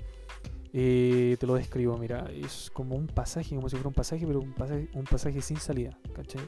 eh, 0.71 1.35
te 1.39 1.47
lo 1.47 1.55
describo, 1.55 1.97
mira, 1.97 2.29
es 2.31 2.69
como 2.71 2.95
un 2.95 3.07
pasaje, 3.07 3.55
como 3.55 3.67
si 3.69 3.75
fuera 3.75 3.87
un 3.87 3.95
pasaje, 3.95 4.27
pero 4.27 4.39
un 4.39 4.53
pasaje, 4.53 4.87
un 4.93 5.05
pasaje 5.05 5.41
sin 5.41 5.57
salida, 5.57 5.97
¿cachai? 6.13 6.41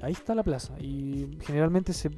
Ahí 0.00 0.14
está 0.14 0.34
la 0.34 0.42
plaza 0.42 0.76
y 0.80 1.38
generalmente 1.46 1.92
se, 1.92 2.10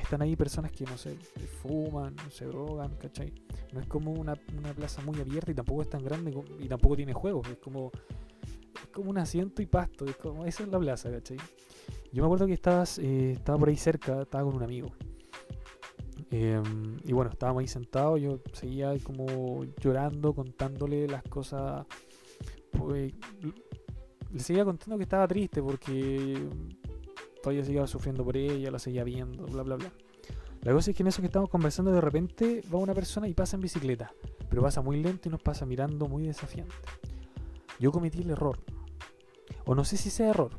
están 0.00 0.22
ahí 0.22 0.34
personas 0.34 0.72
que, 0.72 0.84
no 0.84 0.96
sé, 0.96 1.14
fuman, 1.62 2.16
se 2.30 2.46
drogan, 2.46 2.96
¿cachai? 2.96 3.34
No 3.74 3.80
es 3.80 3.86
como 3.86 4.12
una, 4.12 4.34
una 4.56 4.72
plaza 4.72 5.02
muy 5.02 5.20
abierta 5.20 5.50
y 5.50 5.54
tampoco 5.54 5.82
es 5.82 5.90
tan 5.90 6.02
grande 6.02 6.34
y 6.58 6.68
tampoco 6.68 6.96
tiene 6.96 7.12
juegos, 7.12 7.46
es 7.48 7.58
como, 7.58 7.92
es 8.74 8.88
como 8.88 9.10
un 9.10 9.18
asiento 9.18 9.62
y 9.62 9.66
pasto, 9.66 10.04
es 10.04 10.16
como, 10.16 10.44
esa 10.44 10.62
es 10.62 10.68
la 10.68 10.78
plaza, 10.78 11.10
¿cachai? 11.10 11.38
Yo 12.12 12.22
me 12.22 12.26
acuerdo 12.26 12.46
que 12.46 12.52
estabas, 12.52 12.98
eh, 12.98 13.32
estaba 13.32 13.58
por 13.58 13.68
ahí 13.68 13.76
cerca, 13.76 14.22
estaba 14.22 14.44
con 14.44 14.56
un 14.56 14.62
amigo. 14.62 14.90
Em, 16.30 16.98
y 17.04 17.12
bueno, 17.12 17.30
estábamos 17.30 17.60
ahí 17.60 17.68
sentados, 17.68 18.20
yo 18.20 18.40
seguía 18.52 18.94
como 19.02 19.64
llorando, 19.80 20.34
contándole 20.34 21.06
las 21.06 21.22
cosas. 21.24 21.86
Pues, 22.70 23.12
le 24.32 24.40
seguía 24.40 24.64
contando 24.64 24.96
que 24.96 25.02
estaba 25.02 25.28
triste 25.28 25.62
porque 25.62 26.48
todavía 27.42 27.64
seguía 27.64 27.86
sufriendo 27.86 28.24
por 28.24 28.36
ella, 28.36 28.70
la 28.70 28.78
seguía 28.78 29.04
viendo, 29.04 29.44
bla, 29.46 29.62
bla, 29.62 29.76
bla. 29.76 29.92
La 30.62 30.72
cosa 30.72 30.90
es 30.90 30.96
que 30.96 31.02
en 31.02 31.08
eso 31.08 31.20
que 31.20 31.26
estamos 31.26 31.50
conversando, 31.50 31.92
de 31.92 32.00
repente 32.00 32.62
va 32.72 32.78
una 32.78 32.94
persona 32.94 33.28
y 33.28 33.34
pasa 33.34 33.56
en 33.56 33.62
bicicleta, 33.62 34.14
pero 34.48 34.62
pasa 34.62 34.80
muy 34.80 35.02
lento 35.02 35.28
y 35.28 35.32
nos 35.32 35.42
pasa 35.42 35.66
mirando 35.66 36.06
muy 36.06 36.26
desafiante. 36.26 36.74
Yo 37.82 37.90
cometí 37.90 38.20
el 38.20 38.30
error, 38.30 38.60
o 39.66 39.74
no 39.74 39.84
sé 39.84 39.96
si 39.96 40.08
sea 40.08 40.28
error, 40.28 40.52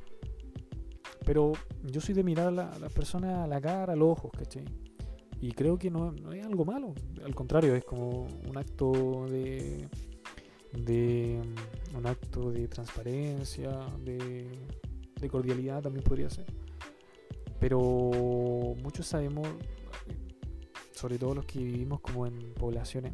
pero 1.25 1.53
yo 1.81 2.01
soy 2.01 2.13
de 2.13 2.21
mirar 2.21 2.47
a 2.47 2.51
la, 2.51 2.69
a 2.69 2.79
la 2.79 2.89
persona 2.89 3.45
a 3.45 3.47
la 3.47 3.61
cara, 3.61 3.93
a 3.93 3.95
los 3.95 4.09
ojos, 4.09 4.31
¿cachai? 4.37 4.65
Y 5.39 5.53
creo 5.53 5.79
que 5.79 5.89
no, 5.89 6.11
no 6.11 6.33
es 6.33 6.45
algo 6.45 6.65
malo. 6.65 6.93
Al 7.23 7.33
contrario, 7.33 7.75
es 7.75 7.85
como 7.85 8.27
un 8.45 8.57
acto 8.57 9.25
de. 9.29 9.87
de 10.73 11.39
un 11.95 12.05
acto 12.07 12.51
de 12.51 12.67
transparencia, 12.67 13.71
de, 14.03 14.45
de 15.21 15.29
cordialidad 15.29 15.81
también 15.81 16.03
podría 16.03 16.29
ser. 16.29 16.47
Pero 17.57 17.79
muchos 18.83 19.07
sabemos, 19.07 19.47
sobre 20.91 21.17
todo 21.17 21.35
los 21.35 21.45
que 21.45 21.59
vivimos 21.59 22.01
como 22.01 22.27
en 22.27 22.53
poblaciones, 22.53 23.13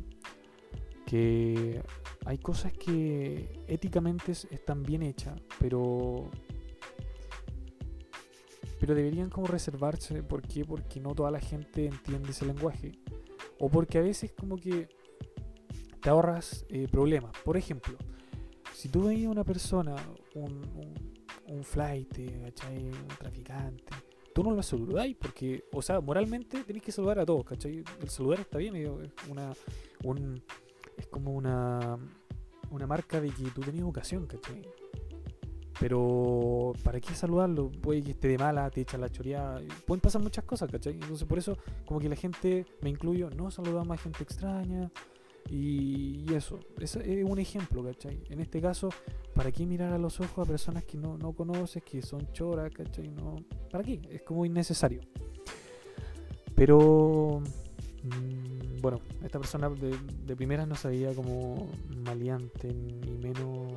que 1.10 1.82
hay 2.26 2.38
cosas 2.38 2.72
que 2.74 3.64
éticamente 3.68 4.34
es- 4.34 4.46
están 4.52 4.84
bien 4.84 5.02
hechas, 5.02 5.40
pero 5.60 6.30
pero 8.80 8.96
deberían 8.96 9.30
como 9.30 9.48
reservarse. 9.48 10.24
¿Por 10.24 10.42
qué? 10.42 10.64
Porque 10.64 11.02
no 11.02 11.14
toda 11.14 11.32
la 11.32 11.40
gente 11.42 11.88
entiende 11.88 12.30
ese 12.30 12.46
lenguaje. 12.46 12.94
O 13.60 13.70
porque 13.70 13.98
a 13.98 14.02
veces 14.02 14.32
como 14.32 14.56
que 14.56 14.88
te 16.02 16.10
ahorras 16.10 16.66
eh, 16.70 16.88
problemas. 16.90 17.32
Por 17.44 17.58
ejemplo, 17.58 17.98
si 18.74 18.88
tú 18.88 19.04
veías 19.04 19.28
a 19.28 19.32
una 19.32 19.44
persona, 19.44 19.96
un, 20.34 20.62
un, 21.48 21.64
flight. 21.64 22.18
Un 22.20 23.08
traficante, 23.18 23.94
tú 24.34 24.44
no 24.44 24.52
lo 24.52 24.64
saludáis 24.64 25.18
porque, 25.18 25.66
o 25.74 25.82
sea, 25.82 26.00
moralmente 26.00 26.64
tenéis 26.64 26.84
que 26.84 26.92
saludar 26.94 27.20
a 27.20 27.26
todos, 27.26 27.44
¿cachai? 27.44 27.84
El 28.02 28.10
saludar 28.10 28.40
está 28.40 28.60
bien, 28.60 28.76
es 28.78 28.90
una, 29.28 29.52
un, 30.04 30.42
es 31.00 31.08
como 31.08 31.32
una, 31.32 31.98
una 32.70 32.88
marca 32.88 33.20
de 33.20 33.30
que 33.30 33.44
tú 33.52 33.62
tenías 33.62 33.86
vocación, 33.86 34.28
¿cachai? 34.28 34.62
Pero, 35.80 36.74
¿para 36.84 37.00
qué 37.00 37.14
saludarlo? 37.14 37.72
Puede 37.72 38.04
que 38.04 38.12
esté 38.12 38.28
de 38.28 38.38
mala, 38.38 38.70
te 38.70 38.82
echa 38.82 38.98
la 38.98 39.10
choreada. 39.10 39.62
Pueden 39.88 40.02
pasar 40.02 40.22
muchas 40.22 40.44
cosas, 40.44 40.70
¿cachai? 40.70 40.94
Entonces, 40.94 41.26
por 41.26 41.38
eso, 41.38 41.58
como 41.86 42.02
que 42.02 42.10
la 42.10 42.18
gente, 42.18 42.66
me 42.82 42.90
incluyo, 42.90 43.30
no 43.30 43.50
saludamos 43.50 43.98
a 43.98 44.02
gente 44.02 44.24
extraña. 44.24 44.92
Y, 45.50 46.26
eso, 46.34 46.60
es 46.80 46.98
un 47.24 47.40
ejemplo, 47.40 47.82
¿cachai? 47.84 48.22
En 48.30 48.42
este 48.42 48.62
caso, 48.62 48.90
¿para 49.34 49.54
qué 49.54 49.66
mirar 49.66 49.94
a 49.94 49.98
los 49.98 50.20
ojos 50.20 50.46
a 50.46 50.50
personas 50.50 50.84
que 50.84 50.98
no, 50.98 51.18
no 51.18 51.32
conoces, 51.32 51.82
que 51.82 52.02
son 52.02 52.30
choras, 52.34 52.72
¿cachai? 52.74 53.08
No, 53.08 53.38
¿Para 53.72 53.84
qué? 53.84 54.02
Es 54.12 54.22
como 54.24 54.46
innecesario. 54.46 55.00
Pero, 56.56 57.42
mm, 58.04 58.82
bueno, 58.82 59.00
esta 59.24 59.40
persona 59.40 59.70
de, 59.70 60.36
primeras 60.36 60.68
no 60.68 60.76
sabía 60.76 61.14
como 61.14 61.70
maleante 62.04 62.74
ni 62.74 63.18
menos 63.18 63.72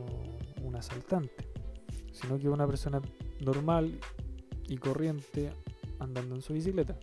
un 0.62 0.76
asaltante 0.76 1.52
sino 2.12 2.38
que 2.38 2.48
una 2.48 2.66
persona 2.66 3.00
normal 3.40 3.98
y 4.68 4.76
corriente 4.76 5.50
andando 5.98 6.34
en 6.34 6.42
su 6.42 6.52
bicicleta. 6.52 6.96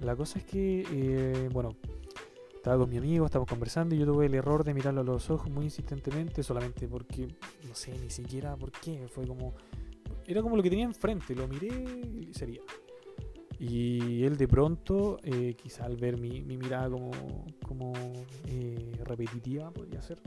La 0.00 0.14
cosa 0.14 0.38
es 0.38 0.44
que, 0.44 0.84
eh, 0.90 1.48
bueno, 1.52 1.76
estaba 2.54 2.78
con 2.78 2.90
mi 2.90 2.98
amigo, 2.98 3.26
estábamos 3.26 3.48
conversando 3.48 3.94
y 3.94 3.98
yo 3.98 4.06
tuve 4.06 4.26
el 4.26 4.34
error 4.34 4.64
de 4.64 4.74
mirarlo 4.74 5.00
a 5.00 5.04
los 5.04 5.30
ojos 5.30 5.50
muy 5.50 5.64
insistentemente, 5.64 6.42
solamente 6.42 6.86
porque, 6.86 7.28
no 7.66 7.74
sé, 7.74 7.98
ni 7.98 8.10
siquiera 8.10 8.56
por 8.56 8.70
qué, 8.70 9.08
fue 9.08 9.26
como, 9.26 9.54
era 10.26 10.42
como 10.42 10.56
lo 10.56 10.62
que 10.62 10.70
tenía 10.70 10.84
enfrente, 10.84 11.34
lo 11.34 11.48
miré 11.48 11.68
y 11.68 12.34
sería. 12.34 12.60
Y 13.58 14.24
él 14.24 14.36
de 14.36 14.46
pronto, 14.46 15.18
eh, 15.24 15.54
quizá 15.54 15.84
al 15.84 15.96
ver 15.96 16.18
mi, 16.18 16.42
mi 16.42 16.56
mirada 16.56 16.88
como, 17.66 17.92
eh, 18.46 18.92
repetitiva, 19.04 19.70
podría 19.72 20.00
ser, 20.00 20.20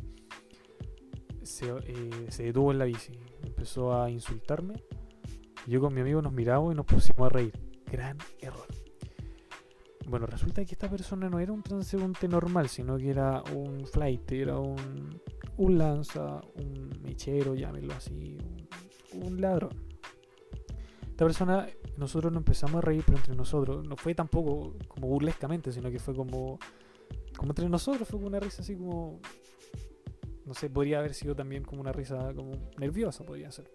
se, 1.41 1.69
eh, 1.69 2.25
se 2.27 2.43
detuvo 2.43 2.71
en 2.71 2.79
la 2.79 2.85
bici, 2.85 3.13
empezó 3.43 3.93
a 3.93 4.09
insultarme. 4.09 4.73
Yo 5.65 5.79
con 5.79 5.93
mi 5.93 6.01
amigo 6.01 6.21
nos 6.21 6.33
miramos 6.33 6.73
y 6.73 6.75
nos 6.75 6.85
pusimos 6.85 7.27
a 7.27 7.29
reír. 7.29 7.53
Gran 7.89 8.17
error. 8.39 8.67
Bueno, 10.07 10.25
resulta 10.25 10.65
que 10.65 10.73
esta 10.73 10.89
persona 10.89 11.29
no 11.29 11.39
era 11.39 11.53
un 11.53 11.63
transeúnte 11.63 12.27
normal, 12.27 12.67
sino 12.67 12.97
que 12.97 13.11
era 13.11 13.41
un 13.55 13.85
flight, 13.85 14.29
era 14.33 14.59
un, 14.59 15.77
lanza, 15.77 16.41
un 16.55 16.99
mechero, 17.01 17.55
llámenlo 17.55 17.93
así, 17.93 18.37
un 19.13 19.39
ladrón. 19.39 19.90
Esta 21.21 21.27
persona, 21.27 21.69
nosotros 21.97 22.33
nos 22.33 22.39
empezamos 22.39 22.77
a 22.77 22.81
reír, 22.81 23.03
pero 23.05 23.19
entre 23.19 23.35
nosotros, 23.35 23.85
no 23.85 23.95
fue 23.95 24.15
tampoco 24.15 24.73
como 24.87 25.07
burlescamente, 25.07 25.71
sino 25.71 25.91
que 25.91 25.99
fue 25.99 26.15
como, 26.15 26.57
como 27.37 27.51
entre 27.51 27.69
nosotros, 27.69 28.07
fue 28.07 28.17
como 28.17 28.25
una 28.25 28.39
risa 28.39 28.63
así 28.63 28.75
como, 28.75 29.19
no 30.47 30.55
sé, 30.55 30.71
podría 30.71 30.97
haber 30.97 31.13
sido 31.13 31.35
también 31.35 31.63
como 31.63 31.79
una 31.79 31.91
risa 31.91 32.33
como 32.33 32.71
nerviosa, 32.79 33.23
podría 33.23 33.51
ser. 33.51 33.69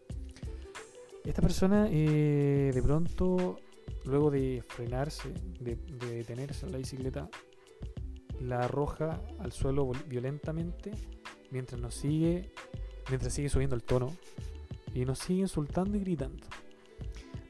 Esta 1.24 1.40
persona 1.40 1.86
eh, 1.88 2.72
de 2.74 2.82
pronto, 2.82 3.60
luego 4.06 4.32
de 4.32 4.64
frenarse, 4.66 5.32
de, 5.60 5.76
de 5.76 6.16
detenerse 6.16 6.66
en 6.66 6.72
la 6.72 6.78
bicicleta, 6.78 7.30
la 8.40 8.62
arroja 8.62 9.22
al 9.38 9.52
suelo 9.52 9.92
violentamente 10.08 10.90
mientras 11.52 11.80
nos 11.80 11.94
sigue, 11.94 12.50
mientras 13.08 13.32
sigue 13.32 13.48
subiendo 13.48 13.76
el 13.76 13.84
tono 13.84 14.16
y 14.92 15.04
nos 15.04 15.20
sigue 15.20 15.42
insultando 15.42 15.96
y 15.96 16.00
gritando. 16.00 16.44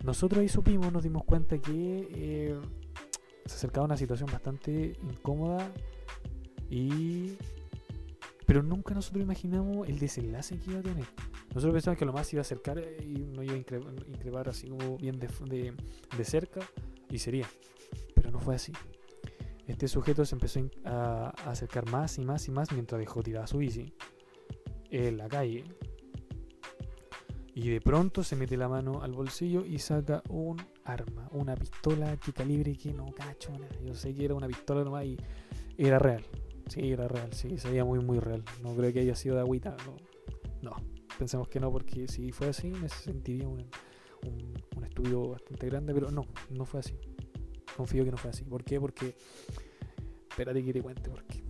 Nosotros 0.07 0.41
ahí 0.41 0.49
supimos, 0.49 0.93
nos 0.93 1.03
dimos 1.03 1.25
cuenta 1.25 1.59
que 1.59 2.09
eh, 2.15 2.57
se 3.45 3.55
acercaba 3.57 3.85
una 3.87 3.97
situación 3.97 4.31
bastante 4.33 4.97
incómoda 5.03 5.71
y 6.71 7.37
pero 8.47 8.63
nunca 8.63 8.95
nosotros 8.95 9.25
imaginamos 9.25 9.89
el 9.89 9.99
desenlace 9.99 10.57
que 10.59 10.71
iba 10.71 10.79
a 10.79 10.83
tener. 10.83 11.05
Nosotros 11.49 11.73
pensamos 11.73 11.99
que 11.99 12.05
lo 12.05 12.13
más 12.13 12.33
iba 12.33 12.41
a 12.41 12.43
acercar 12.43 12.79
eh, 12.79 12.99
y 13.03 13.19
nos 13.25 13.45
iba 13.45 13.55
a 13.55 13.59
incre- 13.59 14.09
increpar 14.09 14.49
así 14.49 14.69
como 14.69 14.97
bien 14.97 15.19
de, 15.19 15.29
de- 16.17 16.25
cerca 16.25 16.61
y 17.11 17.19
sería. 17.19 17.49
Pero 18.15 18.31
no 18.31 18.39
fue 18.39 18.55
así. 18.55 18.73
Este 19.67 19.89
sujeto 19.89 20.25
se 20.25 20.37
empezó 20.37 20.61
a 20.85 20.91
a, 20.91 21.29
a 21.45 21.51
acercar 21.51 21.91
más 21.91 22.19
y 22.19 22.21
más 22.25 22.47
y 22.47 22.53
más 22.53 22.71
mientras 22.71 23.01
dejó 23.01 23.21
tirada 23.25 23.49
su 23.49 23.59
bici 23.59 23.93
en 24.91 25.17
la 25.19 25.27
calle. 25.29 25.65
Y 27.57 27.71
de 27.71 27.81
pronto 27.81 28.23
se 28.23 28.37
mete 28.37 28.55
la 28.59 28.69
mano 28.69 29.01
al 29.03 29.13
bolsillo 29.13 29.65
y 29.65 29.79
saca 29.79 30.23
un 30.29 30.63
arma, 30.85 31.27
una 31.33 31.57
pistola 31.57 32.15
que 32.19 32.35
calibre 32.35 32.77
que 32.77 32.93
no 32.93 33.07
cacho 33.07 33.51
nada. 33.53 33.75
Yo 33.83 33.95
sé 33.95 34.15
que 34.15 34.27
era 34.27 34.35
una 34.35 34.47
pistola 34.47 34.85
nomás 34.85 35.07
y 35.07 35.17
era 35.79 35.99
real. 35.99 36.23
Sí, 36.69 36.93
era 36.93 37.09
real, 37.09 37.33
sí, 37.33 37.57
se 37.57 37.71
veía 37.71 37.83
muy 37.83 38.01
muy 38.01 38.19
real. 38.19 38.45
No 38.63 38.75
creo 38.77 38.93
que 38.93 39.01
haya 39.01 39.17
sido 39.17 39.37
de 39.37 39.41
agüita, 39.41 39.75
no. 39.87 39.97
No. 40.61 40.77
pensemos 41.19 41.49
que 41.49 41.59
no, 41.59 41.73
porque 41.73 42.07
si 42.09 42.31
fue 42.31 42.49
así 42.49 42.69
me 42.69 42.91
sentiría 42.91 43.49
un, 43.49 43.65
un, 44.27 44.85
estudio 44.85 45.31
bastante 45.31 45.67
grande, 45.67 45.95
pero 45.95 46.11
no, 46.11 46.27
no 46.51 46.67
fue 46.67 46.81
así. 46.81 46.99
Confío 47.75 48.05
que 48.05 48.11
no 48.11 48.19
fue 48.19 48.31
así. 48.31 48.45
¿Por 48.45 48.65
qué? 48.65 48.79
Porque... 48.79 49.15
Espérate 50.29 50.63
que 50.63 50.75
te 50.75 50.83
cuente 50.83 51.09
por 51.09 51.25
qué. 51.25 51.43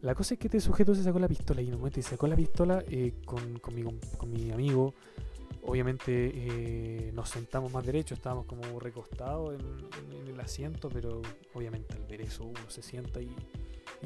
La 0.00 0.14
cosa 0.14 0.34
es 0.34 0.40
que 0.40 0.46
este 0.46 0.60
sujeto 0.60 0.94
se 0.94 1.02
sacó 1.02 1.18
la 1.18 1.28
pistola 1.28 1.60
y 1.60 1.68
en 1.68 1.74
un 1.74 1.80
momento 1.80 2.00
se 2.00 2.08
sacó 2.08 2.26
la 2.26 2.36
pistola 2.36 2.84
eh, 2.88 3.14
con, 3.24 3.58
con, 3.58 3.74
mi, 3.74 3.82
con, 4.16 4.30
mi, 4.30 4.50
amigo. 4.50 4.94
Obviamente 5.66 6.30
eh, 6.32 7.10
nos 7.12 7.28
sentamos 7.30 7.72
más 7.72 7.84
derecho, 7.84 8.14
estábamos 8.14 8.46
como 8.46 8.78
recostados 8.78 9.54
en, 9.54 10.28
el 10.28 10.40
asiento, 10.40 10.88
pero 10.88 11.22
obviamente 11.54 11.94
al 11.94 12.04
ver 12.04 12.20
eso 12.20 12.44
uno 12.44 12.68
se 12.68 12.82
sienta 12.82 13.20
y, 13.20 13.34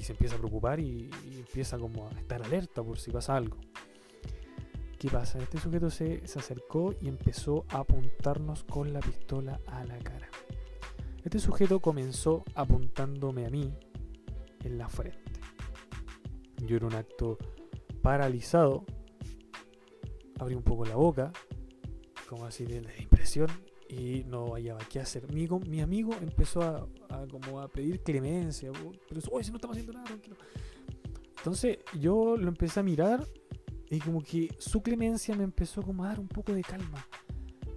se 0.01 0.13
empieza 0.13 0.37
a 0.37 0.39
preocupar 0.39 0.81
y, 0.81 1.11
y, 1.31 1.39
empieza 1.39 1.77
como 1.79 2.09
a 2.09 2.13
estar 2.13 2.43
alerta 2.43 2.83
por 2.83 2.99
si 2.99 3.11
pasa 3.11 3.37
algo. 3.37 3.59
¿Qué 4.99 5.11
pasa? 5.11 5.39
Este 5.39 5.59
sujeto 5.59 5.91
se, 5.91 6.27
se 6.27 6.39
acercó 6.39 6.95
y 7.01 7.09
empezó 7.09 7.65
a 7.69 7.79
apuntarnos 7.79 8.65
con 8.65 8.93
la 8.93 9.01
pistola 9.01 9.61
a 9.67 9.85
la 9.85 9.99
cara. 9.99 10.29
Este 11.25 11.39
sujeto 11.39 11.81
comenzó 11.81 12.45
apuntándome 12.55 13.45
a 13.45 13.51
mí 13.51 13.75
en 14.65 14.79
la 14.79 14.89
frente. 14.89 15.41
Yo 16.67 16.77
era 16.77 16.87
un 16.87 16.95
acto 16.95 17.37
paralizado. 18.03 18.85
Abrí 20.39 20.55
un 20.55 20.63
poco 20.63 20.87
la 20.87 20.97
boca, 20.97 21.33
como 22.31 22.47
así 22.47 22.65
de, 22.65 22.81
impresión, 23.01 23.49
y 23.89 24.23
no 24.23 24.55
hallaba 24.55 24.79
qué 24.89 25.01
hacer. 25.01 25.31
Mi, 25.33 25.49
mi 25.67 25.81
amigo 25.81 26.13
empezó 26.23 26.63
a, 26.63 26.87
como 27.29 27.61
a 27.61 27.67
pedir 27.67 28.01
clemencia. 28.05 28.71
Pero, 28.73 29.21
oye, 29.33 29.43
si 29.43 29.51
no 29.51 29.57
estamos 29.57 29.77
haciendo 29.77 29.95
nada, 29.95 30.07
tranquilo. 30.07 30.37
Entonces 31.39 31.79
yo 31.99 32.37
lo 32.37 32.47
empecé 32.47 32.79
a 32.79 32.83
mirar 32.85 33.27
y 33.91 33.99
como 33.99 34.23
que 34.23 34.49
su 34.59 34.81
clemencia 34.81 35.35
me 35.35 35.43
empezó 35.43 35.83
como 35.83 36.05
a 36.05 36.09
dar 36.09 36.21
un 36.21 36.29
poco 36.29 36.53
de 36.53 36.63
calma. 36.63 37.05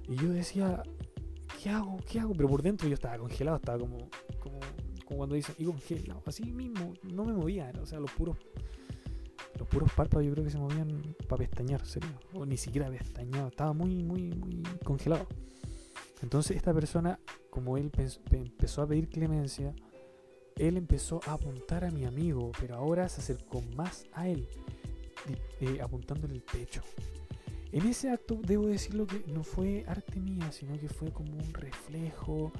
Y 0.07 0.17
yo 0.17 0.29
decía, 0.29 0.83
¿qué 1.59 1.71
hago? 1.71 1.97
¿Qué 2.07 2.19
hago? 2.19 2.33
Pero 2.35 2.47
por 2.47 2.61
dentro 2.61 2.87
yo 2.87 2.93
estaba 2.93 3.17
congelado, 3.17 3.57
estaba 3.57 3.79
como, 3.79 4.07
como, 4.39 4.59
como 5.03 5.17
cuando 5.17 5.33
dicen, 5.33 5.55
y 5.57 5.65
congelado, 5.65 6.21
así 6.27 6.43
mismo, 6.43 6.93
no 7.01 7.25
me 7.25 7.33
movía, 7.33 7.71
o 7.81 7.87
sea, 7.87 7.99
los 7.99 8.11
puros, 8.11 8.37
los 9.57 9.67
puros 9.67 9.91
párpados 9.93 10.25
yo 10.25 10.31
creo 10.33 10.43
que 10.43 10.51
se 10.51 10.57
movían 10.57 11.15
para 11.27 11.39
pestañear, 11.39 11.85
serio, 11.85 12.09
o 12.33 12.45
ni 12.45 12.57
siquiera 12.57 12.89
pestañado, 12.89 13.49
estaba 13.49 13.73
muy, 13.73 14.03
muy, 14.03 14.31
muy 14.31 14.63
congelado. 14.83 15.27
Entonces 16.21 16.57
esta 16.57 16.73
persona, 16.73 17.19
como 17.49 17.77
él 17.77 17.91
empezó 18.31 18.81
a 18.81 18.87
pedir 18.87 19.09
clemencia, 19.09 19.73
él 20.55 20.77
empezó 20.77 21.19
a 21.25 21.33
apuntar 21.33 21.83
a 21.83 21.91
mi 21.91 22.05
amigo, 22.05 22.51
pero 22.59 22.75
ahora 22.75 23.09
se 23.09 23.21
acercó 23.21 23.61
más 23.75 24.05
a 24.13 24.27
él 24.27 24.47
eh, 25.59 25.79
apuntándole 25.81 26.35
el 26.35 26.41
pecho. 26.41 26.81
En 27.71 27.87
ese 27.87 28.11
acto 28.11 28.39
debo 28.45 28.67
decirlo 28.67 29.07
que 29.07 29.23
no 29.27 29.43
fue 29.43 29.83
arte 29.87 30.19
mía, 30.19 30.51
sino 30.51 30.79
que 30.79 30.89
fue 30.89 31.11
como 31.11 31.33
un 31.33 31.53
reflejo. 31.53 32.51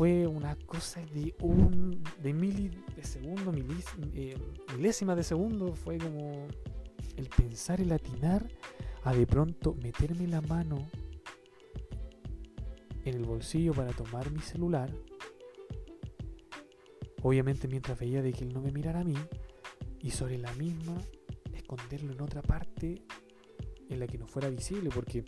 Fue 0.00 0.26
una 0.26 0.56
cosa 0.56 1.04
de 1.12 1.34
un 1.42 2.02
de 2.22 2.32
mili 2.32 2.70
de 2.96 3.04
segundo, 3.04 3.52
milis, 3.52 3.84
eh, 4.14 4.34
de 4.78 5.22
segundo. 5.22 5.74
Fue 5.74 5.98
como 5.98 6.46
el 7.18 7.28
pensar, 7.28 7.82
el 7.82 7.92
atinar 7.92 8.48
a 9.04 9.12
de 9.12 9.26
pronto 9.26 9.74
meterme 9.74 10.26
la 10.26 10.40
mano 10.40 10.88
en 13.04 13.14
el 13.14 13.26
bolsillo 13.26 13.74
para 13.74 13.92
tomar 13.92 14.30
mi 14.30 14.40
celular. 14.40 14.90
Obviamente 17.22 17.68
mientras 17.68 17.98
veía 17.98 18.22
de 18.22 18.32
que 18.32 18.44
él 18.44 18.54
no 18.54 18.62
me 18.62 18.70
mirara 18.70 19.00
a 19.00 19.04
mí, 19.04 19.18
y 20.00 20.12
sobre 20.12 20.38
la 20.38 20.54
misma 20.54 20.96
esconderlo 21.52 22.14
en 22.14 22.22
otra 22.22 22.40
parte 22.40 23.02
en 23.90 24.00
la 24.00 24.06
que 24.06 24.16
no 24.16 24.26
fuera 24.26 24.48
visible, 24.48 24.88
porque 24.94 25.26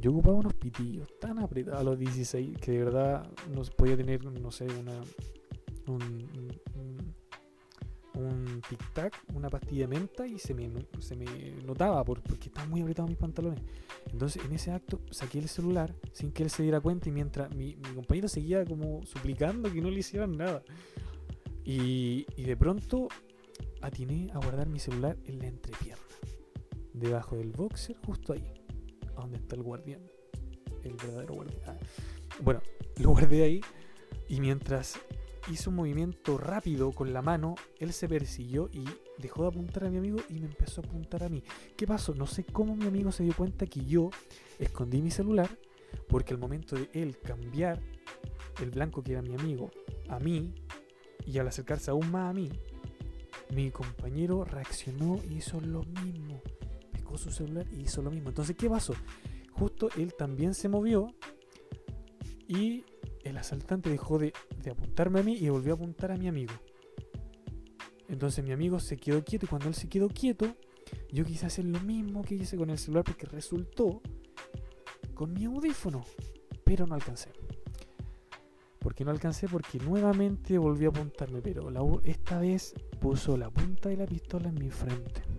yo 0.00 0.12
ocupaba 0.12 0.36
unos 0.36 0.54
pitillos 0.54 1.08
tan 1.18 1.38
apretados 1.38 1.80
a 1.80 1.84
los 1.84 1.98
16 1.98 2.58
que 2.58 2.72
de 2.72 2.84
verdad 2.84 3.30
no 3.54 3.62
podía 3.76 3.96
tener, 3.96 4.24
no 4.24 4.50
sé, 4.50 4.66
una, 4.66 5.00
un, 5.86 6.28
tic-tac, 8.68 9.14
una 9.34 9.48
pastilla 9.48 9.86
de 9.86 9.98
menta 9.98 10.26
y 10.26 10.38
se 10.38 10.54
me, 10.54 10.70
se 10.98 11.16
me 11.16 11.26
notaba 11.64 12.04
porque 12.04 12.48
estaban 12.48 12.70
muy 12.70 12.80
apretados 12.82 13.10
mis 13.10 13.18
pantalones. 13.18 13.60
Entonces 14.12 14.44
en 14.44 14.52
ese 14.52 14.72
acto 14.72 15.00
saqué 15.10 15.38
el 15.38 15.48
celular 15.48 15.94
sin 16.12 16.32
que 16.32 16.42
él 16.42 16.50
se 16.50 16.62
diera 16.62 16.80
cuenta 16.80 17.08
y 17.08 17.12
mientras 17.12 17.54
mi, 17.54 17.76
mi 17.76 17.94
compañero 17.94 18.28
seguía 18.28 18.64
como 18.64 19.04
suplicando 19.04 19.72
que 19.72 19.80
no 19.80 19.90
le 19.90 20.00
hicieran 20.00 20.36
nada. 20.36 20.62
Y, 21.64 22.26
y 22.36 22.44
de 22.44 22.56
pronto 22.56 23.08
atiné 23.80 24.30
a 24.32 24.38
guardar 24.38 24.68
mi 24.68 24.78
celular 24.78 25.16
en 25.24 25.38
la 25.38 25.46
entrepierna, 25.46 26.02
debajo 26.92 27.36
del 27.36 27.52
boxer, 27.52 27.96
justo 28.04 28.32
ahí, 28.32 28.59
donde 29.20 29.38
está 29.38 29.56
el 29.56 29.62
guardián, 29.62 30.00
el 30.82 30.94
verdadero 30.94 31.34
guardián. 31.34 31.60
Ah, 31.66 31.76
bueno, 32.42 32.60
lo 32.98 33.10
guardé 33.10 33.42
ahí 33.42 33.60
y 34.28 34.40
mientras 34.40 34.98
hizo 35.50 35.70
un 35.70 35.76
movimiento 35.76 36.38
rápido 36.38 36.92
con 36.92 37.12
la 37.12 37.22
mano, 37.22 37.54
él 37.78 37.92
se 37.92 38.08
persiguió 38.08 38.68
y 38.72 38.84
dejó 39.18 39.42
de 39.42 39.48
apuntar 39.48 39.84
a 39.84 39.90
mi 39.90 39.98
amigo 39.98 40.18
y 40.28 40.34
me 40.34 40.46
empezó 40.46 40.80
a 40.80 40.84
apuntar 40.84 41.24
a 41.24 41.28
mí. 41.28 41.42
¿Qué 41.76 41.86
pasó? 41.86 42.14
No 42.14 42.26
sé 42.26 42.44
cómo 42.44 42.76
mi 42.76 42.86
amigo 42.86 43.12
se 43.12 43.24
dio 43.24 43.34
cuenta 43.34 43.66
que 43.66 43.84
yo 43.84 44.10
escondí 44.58 45.02
mi 45.02 45.10
celular 45.10 45.50
porque 46.08 46.34
al 46.34 46.40
momento 46.40 46.76
de 46.76 46.88
él 46.92 47.18
cambiar 47.18 47.80
el 48.60 48.70
blanco 48.70 49.02
que 49.02 49.12
era 49.12 49.22
mi 49.22 49.34
amigo 49.34 49.70
a 50.08 50.18
mí 50.18 50.54
y 51.26 51.38
al 51.38 51.48
acercarse 51.48 51.90
aún 51.90 52.10
más 52.10 52.30
a 52.30 52.32
mí, 52.32 52.50
mi 53.54 53.70
compañero 53.70 54.44
reaccionó 54.44 55.20
y 55.28 55.38
hizo 55.38 55.60
lo 55.60 55.82
mismo. 55.82 56.40
Pescó 57.10 57.18
su 57.18 57.30
celular 57.30 57.66
y 57.72 57.82
hizo 57.82 58.02
lo 58.02 58.10
mismo. 58.10 58.28
Entonces, 58.28 58.56
¿qué 58.56 58.68
pasó? 58.68 58.94
Justo 59.52 59.88
él 59.96 60.14
también 60.14 60.54
se 60.54 60.68
movió 60.68 61.12
y 62.46 62.84
el 63.24 63.36
asaltante 63.36 63.90
dejó 63.90 64.18
de, 64.18 64.32
apuntarme 64.70 65.20
a 65.20 65.22
mí 65.22 65.36
y 65.36 65.48
volvió 65.48 65.72
a 65.72 65.76
apuntar 65.76 66.12
a 66.12 66.16
mi 66.16 66.28
amigo. 66.28 66.54
Entonces 68.08 68.44
mi 68.44 68.52
amigo 68.52 68.78
se 68.80 68.96
quedó 68.96 69.24
quieto 69.24 69.46
y 69.46 69.48
cuando 69.48 69.68
él 69.68 69.74
se 69.74 69.88
quedó 69.88 70.08
quieto, 70.08 70.54
yo 71.12 71.24
quise 71.24 71.46
hacer 71.46 71.64
lo 71.64 71.80
mismo 71.80 72.22
que 72.22 72.34
hice 72.36 72.56
con 72.56 72.70
el 72.70 72.78
celular 72.78 73.04
porque 73.04 73.26
resultó 73.26 74.00
con 75.14 75.32
mi 75.32 75.44
audífono, 75.44 76.04
pero 76.64 76.86
no 76.86 76.94
alcancé. 76.94 77.30
Porque 78.78 79.04
no 79.04 79.10
alcancé 79.10 79.48
porque 79.48 79.78
nuevamente 79.78 80.58
volvió 80.58 80.88
a 80.88 80.92
apuntarme, 80.92 81.42
pero 81.42 82.00
esta 82.04 82.38
vez 82.38 82.74
puso 83.00 83.36
la 83.36 83.50
punta 83.50 83.88
de 83.88 83.96
la 83.96 84.06
pistola 84.06 84.48
en 84.48 84.54
mi 84.54 84.70
frente. 84.70 85.29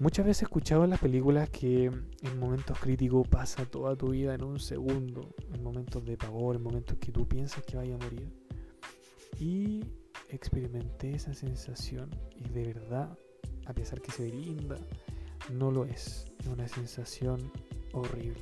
Muchas 0.00 0.24
veces 0.24 0.42
he 0.42 0.44
escuchado 0.46 0.84
en 0.84 0.90
las 0.90 0.98
películas 0.98 1.50
que 1.50 1.84
en 1.84 2.38
momentos 2.38 2.78
críticos 2.78 3.28
pasa 3.28 3.66
toda 3.66 3.94
tu 3.96 4.12
vida 4.12 4.34
en 4.34 4.42
un 4.42 4.58
segundo, 4.58 5.34
en 5.52 5.62
momentos 5.62 6.02
de 6.06 6.16
pavor, 6.16 6.56
en 6.56 6.62
momentos 6.62 6.96
que 6.96 7.12
tú 7.12 7.28
piensas 7.28 7.62
que 7.64 7.76
vaya 7.76 7.96
a 7.96 7.98
morir. 7.98 8.32
Y 9.38 9.84
experimenté 10.30 11.12
esa 11.14 11.34
sensación 11.34 12.08
y 12.34 12.48
de 12.48 12.72
verdad, 12.72 13.14
a 13.66 13.74
pesar 13.74 14.00
que 14.00 14.10
se 14.10 14.22
ve 14.22 14.32
linda, 14.32 14.78
no 15.52 15.70
lo 15.70 15.84
es. 15.84 16.24
Es 16.38 16.46
una 16.46 16.66
sensación 16.66 17.52
horrible. 17.92 18.40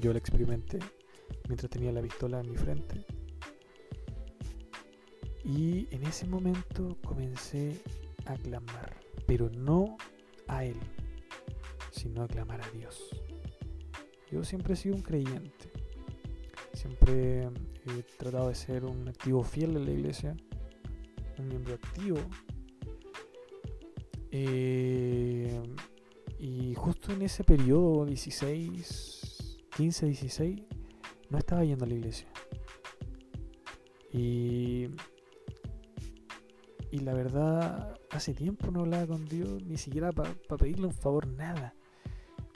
Yo 0.00 0.12
la 0.12 0.20
experimenté 0.20 0.78
mientras 1.48 1.68
tenía 1.70 1.90
la 1.90 2.00
pistola 2.00 2.38
en 2.38 2.52
mi 2.52 2.56
frente. 2.56 3.04
Y 5.44 5.88
en 5.90 6.04
ese 6.06 6.28
momento 6.28 6.96
comencé 7.02 7.82
a 8.26 8.36
clamar, 8.36 9.03
pero 9.26 9.50
no 9.50 9.96
a 10.48 10.64
Él, 10.64 10.76
sino 11.90 12.22
a 12.22 12.28
clamar 12.28 12.60
a 12.62 12.70
Dios. 12.70 13.10
Yo 14.30 14.44
siempre 14.44 14.74
he 14.74 14.76
sido 14.76 14.96
un 14.96 15.02
creyente, 15.02 15.70
siempre 16.72 17.48
he 17.86 18.02
tratado 18.18 18.48
de 18.48 18.54
ser 18.54 18.84
un 18.84 19.08
activo 19.08 19.42
fiel 19.44 19.74
de 19.74 19.80
la 19.80 19.90
iglesia, 19.90 20.36
un 21.38 21.48
miembro 21.48 21.74
activo. 21.74 22.18
Eh, 24.30 25.62
y 26.38 26.74
justo 26.74 27.12
en 27.12 27.22
ese 27.22 27.44
periodo, 27.44 28.04
16, 28.04 29.58
15, 29.76 30.06
16, 30.06 30.62
no 31.30 31.38
estaba 31.38 31.64
yendo 31.64 31.84
a 31.84 31.88
la 31.88 31.94
iglesia. 31.94 32.28
Y, 34.12 34.88
y 36.94 37.00
la 37.00 37.12
verdad, 37.12 37.98
hace 38.12 38.34
tiempo 38.34 38.70
no 38.70 38.82
hablaba 38.82 39.08
con 39.08 39.24
Dios, 39.24 39.64
ni 39.64 39.76
siquiera 39.76 40.12
para 40.12 40.32
pedirle 40.32 40.86
un 40.86 40.92
favor, 40.92 41.26
nada. 41.26 41.74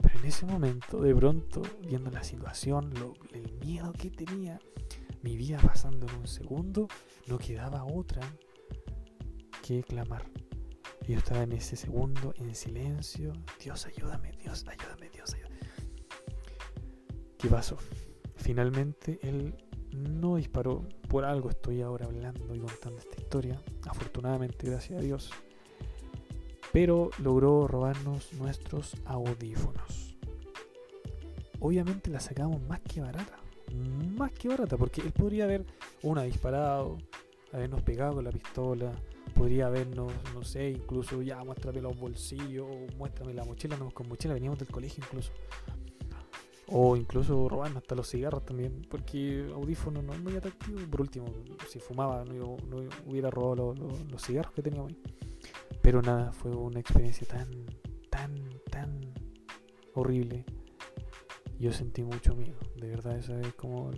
Pero 0.01 0.17
en 0.17 0.25
ese 0.25 0.45
momento, 0.45 1.01
de 1.01 1.13
pronto, 1.13 1.61
viendo 1.85 2.09
la 2.09 2.23
situación, 2.23 2.93
el 3.33 3.51
miedo 3.59 3.91
que 3.91 4.09
tenía, 4.09 4.57
mi 5.23 5.35
vida 5.35 5.57
pasando 5.57 6.07
en 6.07 6.15
un 6.21 6.27
segundo, 6.27 6.87
no 7.27 7.37
quedaba 7.37 7.83
otra 7.83 8.21
que 9.61 9.83
clamar. 9.83 10.23
Y 11.05 11.11
yo 11.11 11.17
estaba 11.17 11.43
en 11.43 11.51
ese 11.51 11.75
segundo 11.75 12.33
en 12.37 12.55
silencio. 12.55 13.33
Dios, 13.61 13.87
ayúdame, 13.87 14.31
Dios, 14.41 14.65
ayúdame, 14.69 15.09
Dios, 15.09 15.33
ayúdame. 15.33 15.59
¿Qué 17.37 17.49
pasó? 17.49 17.77
Finalmente 18.37 19.19
él 19.21 19.53
no 19.99 20.37
disparó. 20.37 20.83
Por 21.07 21.25
algo 21.25 21.49
estoy 21.49 21.81
ahora 21.81 22.05
hablando 22.05 22.55
y 22.55 22.59
contando 22.59 22.99
esta 22.99 23.19
historia. 23.19 23.61
Afortunadamente, 23.87 24.67
gracias 24.67 24.99
a 24.99 25.03
Dios. 25.03 25.31
pero 26.71 27.09
logró 27.19 27.67
robarnos 27.67 28.31
nuestros 28.33 28.95
audífonos. 29.05 30.15
Obviamente 31.59 32.09
la 32.09 32.19
sacamos 32.19 32.61
más 32.67 32.79
que 32.81 33.01
barata, 33.01 33.37
más 34.17 34.31
que 34.31 34.47
barata, 34.47 34.77
porque 34.77 35.01
él 35.01 35.11
podría 35.11 35.45
haber, 35.45 35.65
una, 36.03 36.23
disparado, 36.23 36.97
habernos 37.51 37.81
pegado 37.81 38.15
con 38.15 38.25
la 38.25 38.31
pistola, 38.31 38.91
podría 39.35 39.67
habernos, 39.67 40.11
no 40.33 40.43
sé, 40.43 40.69
incluso 40.69 41.21
ya 41.21 41.43
muéstrame 41.43 41.81
los 41.81 41.97
bolsillos, 41.97 42.67
muéstrame 42.97 43.33
la 43.33 43.43
mochila, 43.43 43.75
no, 43.77 43.91
con 43.91 44.07
mochila 44.07 44.33
veníamos 44.33 44.59
del 44.59 44.69
colegio 44.69 45.03
incluso. 45.05 45.31
O 46.71 46.95
incluso 46.95 47.49
robarnos 47.49 47.81
hasta 47.81 47.95
los 47.95 48.07
cigarros 48.09 48.45
también, 48.45 48.85
porque 48.89 49.49
audífono 49.53 50.03
no 50.03 50.13
es 50.13 50.21
muy 50.21 50.35
atractivo. 50.35 50.79
Por 50.89 51.01
último, 51.01 51.25
si 51.67 51.79
fumaba 51.79 52.23
no, 52.25 52.57
hubiera 53.07 53.31
robado 53.31 53.73
los 53.73 54.21
cigarros 54.23 54.53
que 54.53 54.61
teníamos 54.61 54.91
ahí. 54.91 55.01
Pero 55.81 56.01
nada, 56.01 56.31
fue 56.31 56.51
una 56.51 56.79
experiencia 56.79 57.25
tan, 57.27 57.49
tan, 58.11 58.35
tan 58.69 59.13
horrible. 59.95 60.45
Yo 61.57 61.73
sentí 61.73 62.03
mucho 62.03 62.35
miedo, 62.35 62.59
de 62.77 62.87
verdad, 62.87 63.17
eso 63.17 63.37
es 63.37 63.53
como 63.55 63.91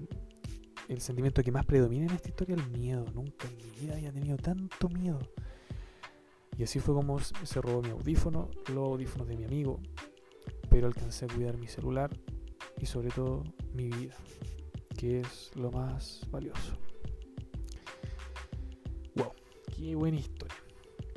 el, 0.88 1.02
sentimiento 1.02 1.44
que 1.44 1.52
más 1.52 1.66
predomina 1.66 2.06
en 2.06 2.12
esta 2.12 2.30
historia, 2.30 2.56
el 2.56 2.68
miedo. 2.70 3.06
Nunca 3.14 3.48
en 3.48 3.58
mi 3.58 3.80
vida 3.82 3.96
había 3.96 4.12
tenido 4.12 4.38
tanto 4.38 4.90
miedo. 4.90 5.20
Y 6.58 6.64
así 6.64 6.80
fue 6.80 6.96
como 6.96 7.20
se 7.20 7.62
robó 7.62 7.82
mi 7.82 7.90
audífono, 7.90 8.50
los 8.74 8.88
audífonos 8.88 9.28
de 9.28 9.36
mi 9.36 9.44
amigo, 9.44 9.80
pero 10.70 10.88
alcancé 10.88 11.26
a 11.26 11.28
cuidar 11.28 11.58
mi 11.58 11.68
celular 11.68 12.12
y 12.82 12.86
sobre 12.88 13.10
todo 13.10 13.44
mi 13.74 13.90
vida, 13.90 14.16
que 14.98 15.20
es 15.20 15.52
lo 15.56 15.70
más 15.72 16.22
valioso. 16.32 16.74
Wow, 19.16 19.34
qué 19.76 19.94
buena 19.96 20.20
historia. 20.20 20.56